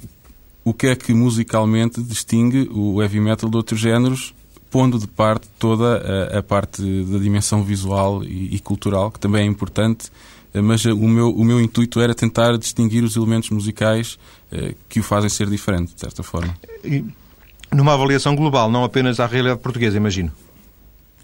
o 0.64 0.73
que 0.73 0.87
é 0.87 0.97
que 0.97 1.12
musicalmente 1.12 2.01
distingue 2.01 2.68
o 2.73 3.03
heavy 3.03 3.18
metal 3.18 3.51
de 3.51 3.57
outros 3.57 3.81
géneros, 3.81 4.33
pondo 4.70 4.97
de 4.97 5.09
parte 5.09 5.49
toda 5.59 6.31
a, 6.33 6.38
a 6.38 6.42
parte 6.42 6.83
da 6.83 7.18
dimensão 7.18 7.64
visual 7.64 8.23
e, 8.23 8.55
e, 8.55 8.61
cultural, 8.61 9.11
que 9.11 9.18
também 9.18 9.42
é 9.42 9.44
importante, 9.44 10.11
mas 10.55 10.85
o 10.85 11.09
meu, 11.09 11.31
o 11.31 11.44
meu 11.44 11.61
intuito 11.61 12.01
era 12.01 12.14
tentar 12.14 12.57
distinguir 12.57 13.03
os 13.03 13.16
elementos 13.16 13.51
musicais 13.51 14.18
que 14.88 15.01
o 15.01 15.03
fazem 15.03 15.29
ser 15.29 15.51
diferente, 15.51 15.94
de 15.94 16.01
certa 16.01 16.23
forma. 16.23 16.55
Numa 17.74 17.94
avaliação 17.94 18.37
global, 18.37 18.70
não 18.70 18.84
apenas 18.84 19.18
à 19.18 19.26
realidade 19.26 19.60
portuguesa, 19.60 19.96
imagino. 19.96 20.30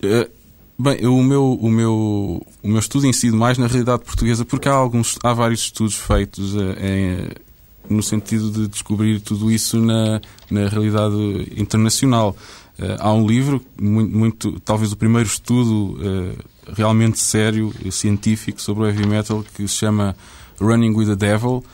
Uh, 0.02 0.28
bem, 0.76 1.06
o 1.06 1.22
meu, 1.22 1.52
o, 1.52 1.70
meu, 1.70 2.44
o 2.60 2.68
meu 2.68 2.80
estudo 2.80 3.06
incide 3.06 3.36
mais 3.36 3.56
na 3.56 3.68
realidade 3.68 4.02
portuguesa 4.02 4.44
porque 4.44 4.68
há, 4.68 4.72
alguns, 4.72 5.16
há 5.22 5.32
vários 5.32 5.60
estudos 5.60 5.94
feitos 5.94 6.56
uh, 6.56 6.74
em, 6.80 7.28
no 7.88 8.02
sentido 8.02 8.50
de 8.50 8.66
descobrir 8.66 9.20
tudo 9.20 9.48
isso 9.48 9.80
na, 9.80 10.20
na 10.50 10.68
realidade 10.68 11.14
internacional. 11.56 12.36
Uh, 12.76 12.96
há 12.98 13.12
um 13.12 13.24
livro, 13.24 13.64
muito, 13.80 14.16
muito, 14.16 14.60
talvez 14.60 14.90
o 14.90 14.96
primeiro 14.96 15.28
estudo 15.28 15.98
realmente 16.76 17.20
sério, 17.20 17.72
científico 17.92 18.60
sobre 18.60 18.84
o 18.84 18.86
heavy 18.86 19.06
metal, 19.06 19.44
que 19.54 19.68
se 19.68 19.74
chama 19.76 20.16
Running 20.60 20.94
with 20.94 21.06
the 21.06 21.16
Devil, 21.16 21.64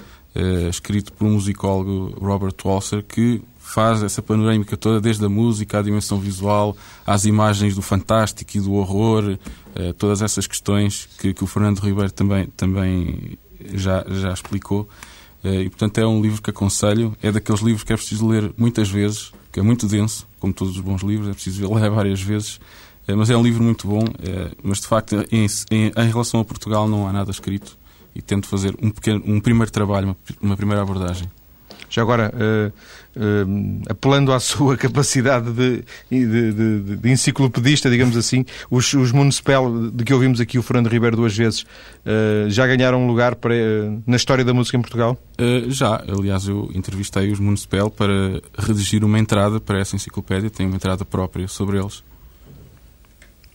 escrito 0.70 1.12
por 1.12 1.26
um 1.26 1.32
musicólogo, 1.32 2.14
Robert 2.20 2.54
Walser, 2.64 3.02
que 3.02 3.42
faz 3.66 4.02
essa 4.02 4.22
panorâmica 4.22 4.76
toda, 4.76 5.00
desde 5.00 5.24
a 5.24 5.28
música 5.28 5.80
à 5.80 5.82
dimensão 5.82 6.18
visual, 6.20 6.76
às 7.04 7.24
imagens 7.24 7.74
do 7.74 7.82
fantástico 7.82 8.56
e 8.56 8.60
do 8.60 8.74
horror, 8.74 9.36
eh, 9.74 9.92
todas 9.92 10.22
essas 10.22 10.46
questões 10.46 11.08
que, 11.18 11.34
que, 11.34 11.42
o 11.42 11.46
Fernando 11.46 11.80
Ribeiro 11.80 12.12
também, 12.12 12.46
também 12.56 13.36
já, 13.74 14.04
já 14.08 14.32
explicou. 14.32 14.88
Eh, 15.42 15.62
e, 15.62 15.68
portanto, 15.68 15.98
é 15.98 16.06
um 16.06 16.22
livro 16.22 16.40
que 16.40 16.48
aconselho. 16.48 17.14
É 17.20 17.32
daqueles 17.32 17.60
livros 17.60 17.82
que 17.82 17.92
é 17.92 17.96
preciso 17.96 18.26
ler 18.26 18.54
muitas 18.56 18.88
vezes, 18.88 19.32
que 19.52 19.58
é 19.58 19.62
muito 19.62 19.86
denso, 19.86 20.26
como 20.38 20.54
todos 20.54 20.76
os 20.76 20.80
bons 20.80 21.02
livros, 21.02 21.28
é 21.28 21.32
preciso 21.32 21.74
ler 21.74 21.90
várias 21.90 22.22
vezes. 22.22 22.60
Eh, 23.08 23.14
mas 23.16 23.28
é 23.30 23.36
um 23.36 23.42
livro 23.42 23.62
muito 23.62 23.88
bom. 23.88 24.04
Mas, 24.62 24.80
de 24.80 24.86
facto, 24.86 25.16
em, 25.30 25.46
em, 25.70 25.92
em 25.94 26.08
relação 26.08 26.40
a 26.40 26.44
Portugal, 26.44 26.88
não 26.88 27.06
há 27.06 27.12
nada 27.12 27.30
escrito. 27.32 27.76
E 28.14 28.22
tento 28.22 28.46
fazer 28.46 28.74
um, 28.80 28.90
pequeno, 28.90 29.22
um 29.26 29.40
primeiro 29.40 29.70
trabalho, 29.70 30.06
uma, 30.06 30.16
uma 30.40 30.56
primeira 30.56 30.80
abordagem. 30.80 31.28
Já 31.96 32.02
agora, 32.02 32.30
uh, 32.34 32.72
uh, 33.18 33.82
apelando 33.88 34.30
à 34.30 34.38
sua 34.38 34.76
capacidade 34.76 35.50
de, 35.50 35.82
de, 36.10 36.52
de, 36.52 36.96
de 36.96 37.10
enciclopedista, 37.10 37.88
digamos 37.88 38.18
assim, 38.18 38.44
os, 38.70 38.92
os 38.92 39.12
Municipal, 39.12 39.72
de 39.90 40.04
que 40.04 40.12
ouvimos 40.12 40.38
aqui 40.38 40.58
o 40.58 40.62
Fernando 40.62 40.88
Ribeiro 40.88 41.16
duas 41.16 41.34
vezes, 41.34 41.62
uh, 41.62 42.50
já 42.50 42.66
ganharam 42.66 43.02
um 43.02 43.06
lugar 43.06 43.34
para, 43.36 43.54
na 44.06 44.16
história 44.16 44.44
da 44.44 44.52
música 44.52 44.76
em 44.76 44.82
Portugal? 44.82 45.16
já. 45.68 46.02
Aliás, 46.06 46.46
eu 46.46 46.70
entrevistei 46.74 47.30
os 47.32 47.40
Municipal 47.40 47.90
para 47.90 48.42
redigir 48.58 49.02
uma 49.02 49.18
entrada 49.18 49.58
para 49.58 49.80
essa 49.80 49.96
enciclopédia, 49.96 50.50
tenho 50.50 50.68
uma 50.68 50.76
entrada 50.76 51.02
própria 51.02 51.48
sobre 51.48 51.78
eles. 51.78 52.04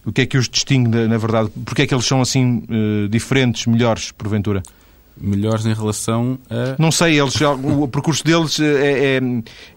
O 0.04 0.12
que 0.12 0.22
é 0.22 0.26
que 0.26 0.38
os 0.38 0.50
distingue, 0.50 1.08
na 1.08 1.18
verdade? 1.18 1.52
Porquê 1.64 1.84
é 1.84 1.88
que 1.88 1.94
eles 1.94 2.06
são 2.06 2.22
assim 2.22 2.64
diferentes, 3.10 3.68
melhores, 3.68 4.12
porventura? 4.12 4.64
Melhores 5.20 5.66
em 5.66 5.74
relação 5.74 6.40
a. 6.50 6.76
Não 6.80 6.92
sei, 6.92 7.20
eles, 7.20 7.36
o 7.42 7.88
percurso 7.88 8.24
deles 8.24 8.60
é, 8.60 9.20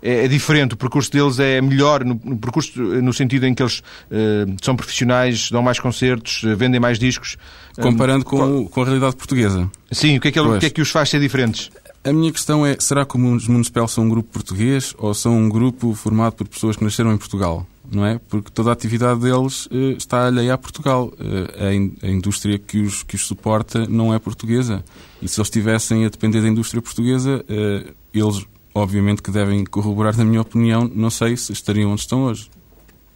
é, 0.02 0.24
é 0.24 0.28
diferente, 0.28 0.74
o 0.74 0.76
percurso 0.76 1.10
deles 1.10 1.38
é 1.38 1.60
melhor, 1.60 2.04
no, 2.04 2.20
no, 2.24 2.36
percurso, 2.36 2.78
no 2.80 3.12
sentido 3.12 3.46
em 3.46 3.54
que 3.54 3.62
eles 3.62 3.78
uh, 3.78 4.54
são 4.62 4.76
profissionais, 4.76 5.50
dão 5.50 5.62
mais 5.62 5.78
concertos, 5.78 6.42
vendem 6.56 6.80
mais 6.80 6.98
discos. 6.98 7.36
Comparando 7.80 8.20
um, 8.20 8.28
com, 8.28 8.68
com 8.68 8.82
a 8.82 8.84
realidade 8.84 9.16
portuguesa. 9.16 9.70
Sim, 9.90 10.16
o 10.16 10.20
que, 10.20 10.28
é 10.28 10.32
que, 10.32 10.38
ele, 10.38 10.48
o 10.48 10.58
que 10.58 10.66
é 10.66 10.70
que 10.70 10.80
os 10.80 10.90
faz 10.90 11.10
ser 11.10 11.20
diferentes? 11.20 11.70
A 12.04 12.12
minha 12.12 12.30
questão 12.30 12.66
é: 12.66 12.76
será 12.78 13.04
que 13.04 13.16
os 13.16 13.48
Municipal 13.48 13.88
são 13.88 14.04
um 14.04 14.08
grupo 14.08 14.28
português 14.30 14.94
ou 14.98 15.14
são 15.14 15.36
um 15.36 15.48
grupo 15.48 15.94
formado 15.94 16.34
por 16.34 16.46
pessoas 16.46 16.76
que 16.76 16.84
nasceram 16.84 17.12
em 17.12 17.16
Portugal? 17.16 17.66
Não 17.90 18.04
é? 18.04 18.18
Porque 18.28 18.50
toda 18.50 18.70
a 18.70 18.72
atividade 18.72 19.20
deles 19.20 19.66
uh, 19.66 19.96
está 19.96 20.26
alheia 20.26 20.54
a 20.54 20.58
Portugal. 20.58 21.12
Uh, 21.18 21.64
a, 21.64 21.74
in, 21.74 21.94
a, 22.02 22.08
indústria 22.08 22.58
que 22.58 22.78
os, 22.80 23.02
que 23.02 23.14
os 23.14 23.26
suporta 23.26 23.86
não 23.86 24.12
é 24.14 24.18
portuguesa. 24.18 24.84
E 25.20 25.28
se 25.28 25.38
eles 25.38 25.48
estivessem 25.48 26.04
a 26.04 26.08
depender 26.08 26.40
da 26.40 26.48
indústria 26.48 26.80
portuguesa, 26.80 27.44
uh, 27.44 27.94
eles 28.12 28.44
obviamente 28.74 29.22
que 29.22 29.30
devem 29.30 29.64
corroborar, 29.64 30.16
na 30.16 30.24
minha 30.24 30.40
opinião, 30.40 30.90
não 30.92 31.10
sei 31.10 31.36
se 31.36 31.52
estariam 31.52 31.92
onde 31.92 32.00
estão 32.00 32.24
hoje. 32.24 32.50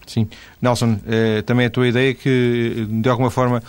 Sim. 0.06 0.28
Nelson, 0.62 1.00
também 1.44 1.66
a 1.66 1.70
tua 1.70 1.88
ideia 1.88 2.12
é 2.12 2.14
que, 2.14 2.86
de 2.88 3.08
alguma 3.10 3.30
forma, 3.30 3.62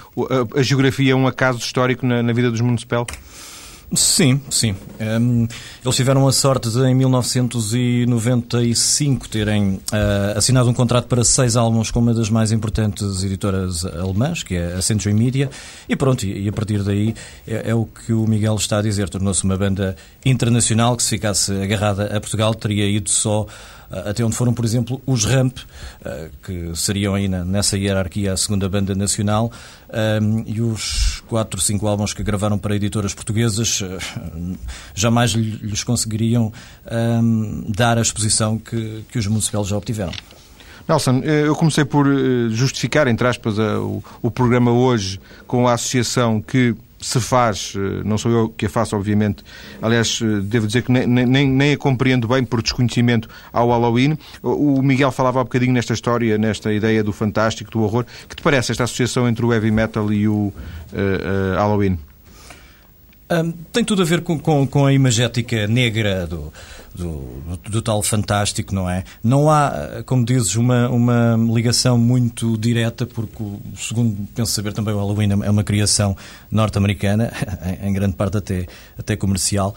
a, 0.55 0.59
a 0.59 0.61
geografia 0.61 1.11
é 1.11 1.15
um 1.15 1.27
acaso 1.27 1.57
histórico 1.57 2.05
na, 2.05 2.21
na 2.21 2.31
vida 2.31 2.49
dos 2.49 2.61
Municipal? 2.61 3.05
Sim, 3.93 4.41
sim. 4.51 4.75
Um, 4.99 5.47
eles 5.83 5.95
tiveram 5.95 6.27
a 6.27 6.31
sorte 6.31 6.69
de, 6.69 6.79
em 6.85 6.93
1995, 6.93 9.27
terem 9.27 9.81
uh, 9.91 10.37
assinado 10.37 10.69
um 10.69 10.75
contrato 10.75 11.07
para 11.07 11.23
seis 11.23 11.55
álbuns 11.55 11.89
com 11.89 11.99
uma 11.99 12.13
das 12.13 12.29
mais 12.29 12.51
importantes 12.51 13.23
editoras 13.23 13.83
alemãs, 13.85 14.43
que 14.43 14.53
é 14.55 14.73
a 14.73 14.81
Century 14.83 15.15
Media, 15.15 15.49
e 15.87 15.95
pronto, 15.95 16.23
e, 16.23 16.43
e 16.43 16.49
a 16.49 16.53
partir 16.53 16.83
daí 16.83 17.15
é, 17.47 17.71
é, 17.71 17.75
o 17.75 17.85
que 17.85 18.13
o 18.13 18.27
Miguel 18.27 18.53
está 18.55 18.77
a 18.77 18.83
dizer. 18.83 19.09
Tornou-se 19.09 19.43
uma 19.43 19.57
banda 19.57 19.95
internacional 20.23 20.95
que, 20.95 21.01
se 21.01 21.09
ficasse 21.09 21.51
agarrada 21.51 22.15
a 22.15 22.21
Portugal, 22.21 22.53
teria 22.53 22.87
ido 22.87 23.09
só 23.09 23.47
até 23.91 24.23
onde 24.23 24.35
foram, 24.35 24.53
por 24.53 24.63
exemplo, 24.63 25.01
os 25.05 25.25
Ramp, 25.25 25.57
eh, 26.05 26.29
que 26.43 26.71
seriam 26.75 27.15
aí 27.15 27.27
nessa 27.27 27.77
hierarquia 27.77 28.33
a 28.33 28.37
segunda 28.37 28.69
banda 28.69 28.93
nacional, 28.93 29.51
eh, 29.89 30.19
e 30.45 30.61
os 30.61 31.23
quatro, 31.27 31.59
cinco 31.59 31.87
álbuns 31.87 32.13
que 32.13 32.23
gravaram 32.23 32.57
para 32.57 32.75
editoras 32.75 33.13
portuguesas 33.13 33.81
eh, 33.81 33.97
jamais 34.93 35.31
lhes 35.31 35.83
conseguiriam 35.83 36.51
dar 37.67 37.97
a 37.97 38.01
exposição 38.01 38.57
que, 38.57 39.03
que 39.11 39.17
os 39.17 39.27
municipais 39.27 39.67
já 39.67 39.77
obtiveram. 39.77 40.11
Nelson, 40.87 41.19
eu 41.19 41.55
comecei 41.55 41.85
por 41.85 42.07
justificar, 42.49 43.07
entre 43.07 43.27
aspas, 43.27 43.55
o 44.21 44.31
programa 44.31 44.71
hoje 44.71 45.19
com 45.45 45.67
a 45.67 45.73
associação 45.73 46.41
que 46.41 46.75
se 46.99 47.19
faz, 47.19 47.73
eh, 47.75 48.01
não 48.03 48.17
sou 48.17 48.31
eu 48.31 48.49
que 48.49 48.65
a 48.65 48.69
faço, 48.69 48.95
obviamente, 48.95 49.43
aliás, 49.81 50.19
eh, 50.21 50.41
devo 50.41 50.67
dizer 50.67 50.83
que 50.83 50.91
nem, 50.91 51.07
nem, 51.07 51.47
nem 51.47 51.73
a 51.73 51.77
compreendo 51.77 52.27
bem 52.27 52.43
por 52.43 52.61
desconhecimento 52.61 53.29
ao 53.53 53.69
Halloween. 53.69 54.17
O 54.43 54.81
Miguel 54.81 55.11
falava 55.11 55.39
há 55.39 55.41
um 55.41 55.45
bocadinho 55.45 55.73
nesta 55.73 55.93
história, 55.93 56.37
nesta 56.37 56.73
ideia 56.73 57.03
do 57.03 57.13
fantástico, 57.13 57.71
do 57.71 57.81
horror. 57.81 58.05
Que 58.27 58.35
te 58.35 58.43
parece 58.43 58.71
esta 58.71 58.83
associação 58.83 59.27
entre 59.27 59.45
o 59.45 59.53
heavy 59.53 59.71
metal 59.71 60.11
e 60.11 60.27
o 60.27 60.33
uh, 60.33 60.53
uh, 60.93 61.55
Halloween? 61.55 61.97
Tem 63.71 63.83
tudo 63.83 64.01
a 64.01 64.05
ver 64.05 64.21
com, 64.21 64.39
com, 64.39 64.65
com 64.65 64.85
a 64.85 64.93
imagética 64.93 65.67
negra 65.67 66.25
do, 66.25 66.51
do, 66.95 67.59
do, 67.69 67.81
tal 67.81 68.01
fantástico, 68.01 68.73
não 68.73 68.89
é? 68.89 69.03
Não 69.23 69.49
há, 69.49 70.03
como 70.05 70.25
dizes, 70.25 70.55
uma, 70.55 70.89
uma 70.89 71.37
ligação 71.53 71.97
muito 71.97 72.57
direta, 72.57 73.05
porque, 73.05 73.43
segundo 73.77 74.27
penso 74.33 74.51
saber 74.51 74.73
também, 74.73 74.93
o 74.93 74.97
Halloween 74.97 75.29
é 75.43 75.49
uma 75.49 75.63
criação 75.63 76.17
norte-americana, 76.49 77.31
em, 77.83 77.93
grande 77.93 78.15
parte 78.15 78.37
até, 78.37 78.65
até 78.97 79.15
comercial. 79.15 79.75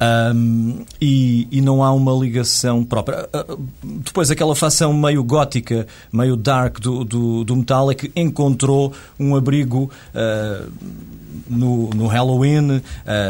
Um, 0.00 0.82
e, 0.98 1.46
e, 1.50 1.60
não 1.60 1.84
há 1.84 1.92
uma 1.92 2.12
ligação 2.12 2.82
própria. 2.82 3.28
Uh, 3.34 3.68
depois, 3.82 4.30
aquela 4.30 4.56
facção 4.56 4.94
meio 4.94 5.22
gótica, 5.22 5.86
meio 6.10 6.36
dark 6.36 6.80
do, 6.80 7.04
do, 7.04 7.44
do 7.44 7.56
metal 7.56 7.90
é 7.90 7.94
que 7.94 8.10
encontrou 8.16 8.94
um 9.18 9.36
abrigo 9.36 9.90
uh, 10.14 10.72
no, 11.46 11.90
no 11.90 12.06
Halloween, 12.06 12.78
uh, 12.78 12.82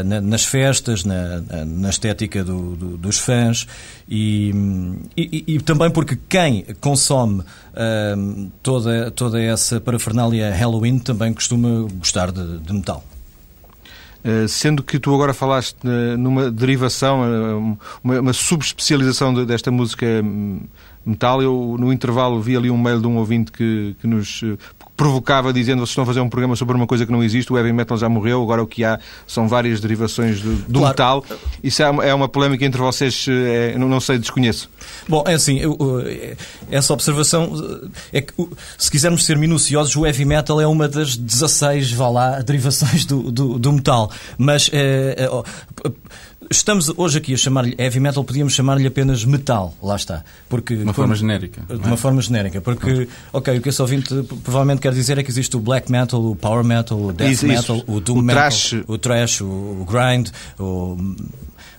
na, 0.05 0.21
nas 0.21 0.45
festas, 0.45 1.05
na, 1.05 1.43
na 1.67 1.91
estética 1.91 2.45
do, 2.45 2.77
do, 2.77 2.97
dos 2.97 3.19
fãs 3.19 3.67
e, 4.09 4.55
e, 5.17 5.45
e, 5.49 5.61
também 5.61 5.91
porque 5.91 6.17
quem 6.29 6.65
consome 6.81 7.43
toda, 8.63 9.11
toda 9.11 9.41
essa 9.41 9.81
parafernália 9.81 10.53
Halloween 10.53 10.99
também 10.99 11.33
costuma 11.33 11.89
gostar 11.99 12.31
de, 12.31 12.59
de 12.59 12.73
metal. 12.73 13.05
Uh, 14.23 14.47
sendo 14.49 14.83
que 14.83 14.99
tu 14.99 15.15
agora 15.15 15.33
falaste 15.33 15.77
numa 16.19 16.51
derivação, 16.51 17.79
uma, 18.03 18.21
uma 18.21 18.33
subespecialização 18.33 19.33
desta 19.47 19.71
música 19.71 20.07
hum, 20.23 20.61
metal, 21.05 21.43
eu 21.43 21.77
no 21.79 21.93
intervalo 21.93 22.41
vi 22.41 22.57
ali 22.57 22.71
um 22.71 22.79
mail 22.79 23.01
de 23.01 23.07
um 23.07 23.17
ouvinte 23.17 23.51
que, 23.53 23.97
que 24.01 24.07
nos 24.07 24.43
provocava 25.01 25.51
dizendo 25.51 25.79
vocês 25.79 25.89
estão 25.89 26.05
a 26.05 26.07
fazer 26.07 26.21
um 26.21 26.29
programa 26.29 26.55
sobre 26.55 26.77
uma 26.77 26.87
coisa 26.87 27.07
que 27.07 27.13
não 27.13 27.25
existe, 27.25 27.51
o 27.51 27.57
heavy 27.57 27.73
metal 27.73 27.97
já 27.97 28.07
morreu, 28.07 28.43
agora 28.43 28.63
o 28.63 28.67
que 28.67 28.85
há 28.85 29.01
são 29.27 29.49
várias 29.49 29.81
derivações 29.81 30.43
do, 30.43 30.55
do 30.57 30.81
claro. 30.81 30.89
metal. 30.89 31.25
Isso 31.65 31.83
é 31.83 31.89
uma, 31.89 32.05
é 32.05 32.13
uma 32.13 32.29
polémica 32.29 32.67
entre 32.67 32.83
vocês, 32.83 33.25
é, 33.27 33.79
não, 33.79 33.89
não, 33.89 33.99
sei, 33.99 34.19
desconheço. 34.19 34.69
Bom, 35.09 35.25
é 35.27 35.33
assim, 35.33 35.59
eu, 35.59 35.79
essa 36.71 36.93
observação 36.93 37.51
é 38.13 38.21
que, 38.21 38.35
se 38.77 38.91
quisermos 38.91 39.25
ser 39.25 39.39
minuciosos, 39.39 39.97
o 39.97 40.05
heavy 40.05 40.27
metal 40.27 40.61
é 40.61 40.67
uma 40.67 40.87
das 40.87 41.17
16, 41.17 41.93
vá 41.93 42.11
lá, 42.11 42.43
derivações 42.43 43.07
do, 43.07 43.33
do, 43.33 43.59
do 43.59 43.73
metal. 43.73 44.11
Mas 44.37 44.69
é, 44.71 45.15
é, 45.17 45.91
Estamos 46.53 46.93
hoje 46.97 47.19
aqui 47.19 47.33
a 47.33 47.37
chamar-lhe 47.37 47.77
heavy 47.79 48.01
metal, 48.01 48.25
podíamos 48.25 48.55
chamar-lhe 48.55 48.85
apenas 48.85 49.25
metal, 49.25 49.73
lá 49.81 49.95
está. 49.95 50.25
Porque, 50.49 50.75
de 50.75 50.83
uma 50.83 50.93
forma 50.93 51.15
genérica. 51.15 51.63
De 51.69 51.77
uma 51.77 51.95
é? 51.95 51.97
forma 51.97 52.21
genérica, 52.21 52.61
porque, 52.61 53.07
ok, 53.33 53.59
o 53.59 53.63
que 53.63 53.69
esse 53.69 53.81
ouvinte 53.81 54.09
provavelmente 54.43 54.81
quer 54.81 54.93
dizer 54.93 55.17
é 55.17 55.23
que 55.23 55.31
existe 55.31 55.57
o 55.57 55.61
black 55.61 55.93
metal, 55.93 56.21
o 56.21 56.35
power 56.35 56.65
metal, 56.65 57.01
o 57.01 57.13
death 57.13 57.31
isso, 57.31 57.47
metal, 57.47 57.77
isso. 57.77 57.85
o 57.87 58.01
doom 58.01 58.19
o 58.19 58.23
metal, 58.23 58.43
trash. 58.43 58.73
o 58.85 58.99
trash, 58.99 59.41
o, 59.43 59.87
grind, 59.89 60.31
o, 60.59 60.97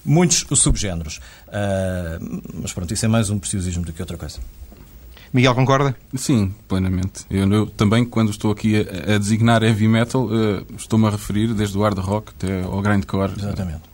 muitos 0.05 0.45
subgéneros. 0.55 1.19
Uh, 1.49 2.41
mas 2.61 2.71
pronto, 2.71 2.93
isso 2.93 3.03
é 3.03 3.09
mais 3.09 3.29
um 3.29 3.37
preciosismo 3.37 3.83
do 3.83 3.91
que 3.91 4.01
outra 4.01 4.15
coisa. 4.15 4.39
Miguel, 5.33 5.53
concorda? 5.53 5.93
Sim, 6.15 6.53
plenamente. 6.69 7.25
Eu, 7.29 7.51
eu 7.51 7.65
também, 7.67 8.05
quando 8.05 8.31
estou 8.31 8.51
aqui 8.51 8.77
a, 8.77 9.15
a 9.15 9.17
designar 9.17 9.63
heavy 9.63 9.89
metal, 9.89 10.27
uh, 10.27 10.65
estou-me 10.77 11.07
a 11.07 11.09
referir 11.09 11.53
desde 11.53 11.77
o 11.77 11.81
hard 11.81 11.97
rock 11.97 12.31
até 12.37 12.63
ao 12.63 12.81
grindcore. 12.81 13.33
Exatamente. 13.37 13.90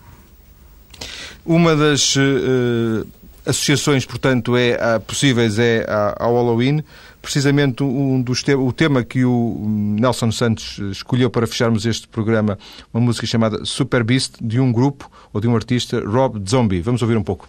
Uma 1.47 1.77
das 1.77 2.13
uh, 2.17 3.07
associações, 3.45 4.05
portanto, 4.05 4.57
é, 4.57 4.75
uh, 4.75 4.99
possíveis 4.99 5.57
é 5.57 5.85
ao 6.19 6.35
Halloween. 6.35 6.83
Precisamente 7.21 7.83
um 7.83 8.21
dos 8.21 8.43
te 8.43 8.53
o 8.53 8.69
tema 8.73 9.01
que 9.01 9.23
o 9.23 9.65
Nelson 9.97 10.29
Santos 10.29 10.77
escolheu 10.91 11.29
para 11.29 11.47
fecharmos 11.47 11.85
este 11.85 12.05
programa, 12.05 12.59
uma 12.93 12.99
música 12.99 13.25
chamada 13.25 13.63
Super 13.63 14.03
Beast, 14.03 14.35
de 14.41 14.59
um 14.59 14.73
grupo 14.73 15.09
ou 15.31 15.39
de 15.39 15.47
um 15.47 15.55
artista, 15.55 16.03
Rob 16.05 16.37
Zombie. 16.49 16.81
Vamos 16.81 17.01
ouvir 17.01 17.15
um 17.15 17.23
pouco. 17.23 17.47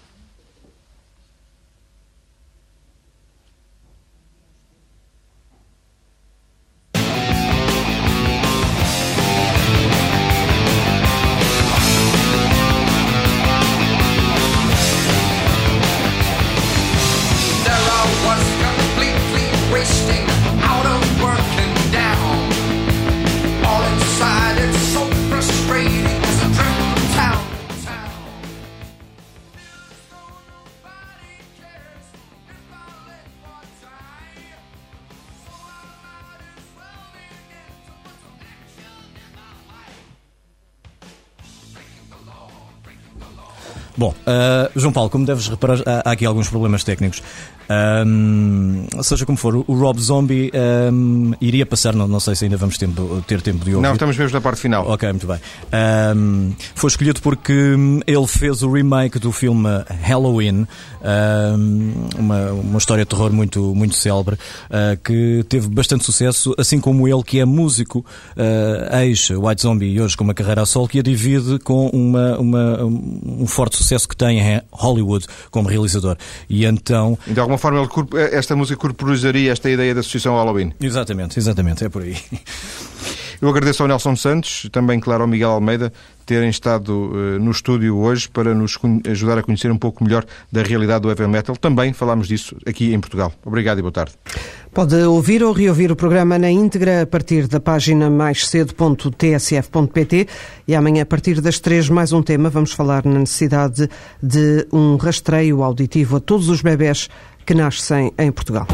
Uh, 44.29 44.79
João 44.79 44.93
Paulo, 44.93 45.11
como 45.11 45.25
deves 45.25 45.49
reparar, 45.49 45.83
há 46.05 46.11
aqui 46.11 46.27
alguns 46.27 46.49
problemas 46.49 46.85
técnicos. 46.85 47.23
Um, 47.71 48.87
seja 49.03 49.27
como 49.27 49.37
for, 49.37 49.57
o 49.57 49.75
Rob 49.75 50.01
Zombie 50.01 50.51
um, 50.91 51.35
iria 51.41 51.67
passar, 51.67 51.95
não, 51.95 52.09
não 52.09 52.19
sei 52.19 52.35
se 52.35 52.45
ainda 52.45 52.57
vamos 52.57 52.79
tempo, 52.79 53.23
ter 53.27 53.43
tempo 53.43 53.65
de 53.65 53.75
ouvir. 53.75 53.87
Não, 53.87 53.93
estamos 53.93 54.17
mesmo 54.17 54.35
na 54.35 54.41
parte 54.41 54.61
final. 54.61 54.89
Ok, 54.89 55.09
muito 55.11 55.27
bem. 55.27 55.39
Um, 56.17 56.53
foi 56.75 56.89
escolhido 56.89 57.21
porque 57.21 57.53
ele 58.07 58.27
fez 58.27 58.63
o 58.63 58.73
remake 58.73 59.19
do 59.19 59.31
filme 59.33 59.69
Halloween, 60.03 60.67
uma, 62.19 62.53
uma 62.53 62.79
história 62.79 63.05
de 63.05 63.11
terror 63.11 63.33
muito, 63.33 63.75
muito 63.75 63.95
célebre, 63.95 64.37
uh, 64.37 64.99
que 65.05 65.45
teve 65.49 65.69
bastante 65.69 66.05
sucesso, 66.05 66.55
assim 66.57 66.81
como 66.81 67.07
ele, 67.07 67.23
que 67.23 67.39
é 67.39 67.45
músico, 67.45 67.99
uh, 67.99 68.97
ex-White 68.97 69.63
Zombie 69.63 69.93
e 69.93 70.01
hoje 70.01 70.17
com 70.17 70.25
uma 70.25 70.35
carreira 70.35 70.63
a 70.63 70.67
solo, 70.67 70.89
que 70.89 71.01
a 71.01 71.03
divide 71.03 71.59
com 71.59 71.89
uma, 71.89 72.39
uma, 72.39 72.85
um 72.85 73.47
forte 73.47 73.77
sucesso 73.77 74.09
que 74.09 74.17
tem 74.19 74.41
em 74.41 74.61
Hollywood 74.71 75.27
como 75.51 75.69
realizador. 75.69 76.17
E 76.51 76.67
então. 76.67 77.17
De 77.27 77.41
alguma 77.41 77.57
forma, 77.57 77.81
ele, 77.81 77.89
esta 78.33 78.55
música 78.55 78.79
corporizaria 78.79 79.53
esta 79.53 79.71
ideia 79.71 79.95
da 79.95 80.01
associação 80.01 80.35
Halloween. 80.35 80.73
Exatamente, 80.81 81.39
exatamente, 81.39 81.85
é 81.85 81.89
por 81.89 82.03
aí. 82.03 82.17
Eu 83.41 83.49
agradeço 83.49 83.83
ao 83.85 83.89
Nelson 83.89 84.17
Santos, 84.17 84.69
também, 84.73 84.99
claro, 84.99 85.23
ao 85.23 85.29
Miguel 85.29 85.51
Almeida, 85.51 85.93
terem 86.27 86.51
estado 86.51 86.91
uh, 86.91 87.39
no 87.39 87.53
estúdio 87.53 87.97
hoje 87.97 88.29
para 88.29 88.53
nos 88.53 88.77
ajudar 89.09 89.39
a 89.39 89.43
conhecer 89.45 89.71
um 89.71 89.79
pouco 89.79 90.03
melhor 90.03 90.27
da 90.51 90.61
realidade 90.63 91.03
do 91.03 91.09
heavy 91.09 91.29
metal. 91.29 91.57
Também 91.57 91.93
falámos 91.93 92.27
disso 92.27 92.57
aqui 92.67 92.93
em 92.93 92.99
Portugal. 92.99 93.33
Obrigado 93.45 93.79
e 93.79 93.83
boa 93.83 93.93
tarde. 93.93 94.13
Pode 94.73 94.95
ouvir 95.05 95.43
ou 95.43 95.53
reouvir 95.53 95.91
o 95.91 95.97
programa 95.97 96.39
na 96.39 96.51
íntegra 96.51 97.03
a 97.03 97.07
partir 97.07 97.47
da 97.47 97.59
página 97.59 98.11
maiscedo.tsf.pt 98.11 100.29
e 100.67 100.75
amanhã, 100.75 101.03
a 101.03 101.07
partir 101.07 101.41
das 101.41 101.59
três, 101.59 101.89
mais 101.89 102.13
um 102.13 102.23
tema. 102.23 102.51
Vamos 102.51 102.73
falar 102.73 103.05
na 103.05 103.19
necessidade 103.19 103.89
de 104.23 104.67
um 104.73 104.97
rastreio 104.97 105.63
auditivo 105.63 106.17
a 106.17 106.21
todos 106.21 106.49
os 106.49 106.63
bebés 106.63 107.09
que 107.45 107.55
nascem 107.55 108.13
em 108.19 108.31
Portugal. 108.31 108.67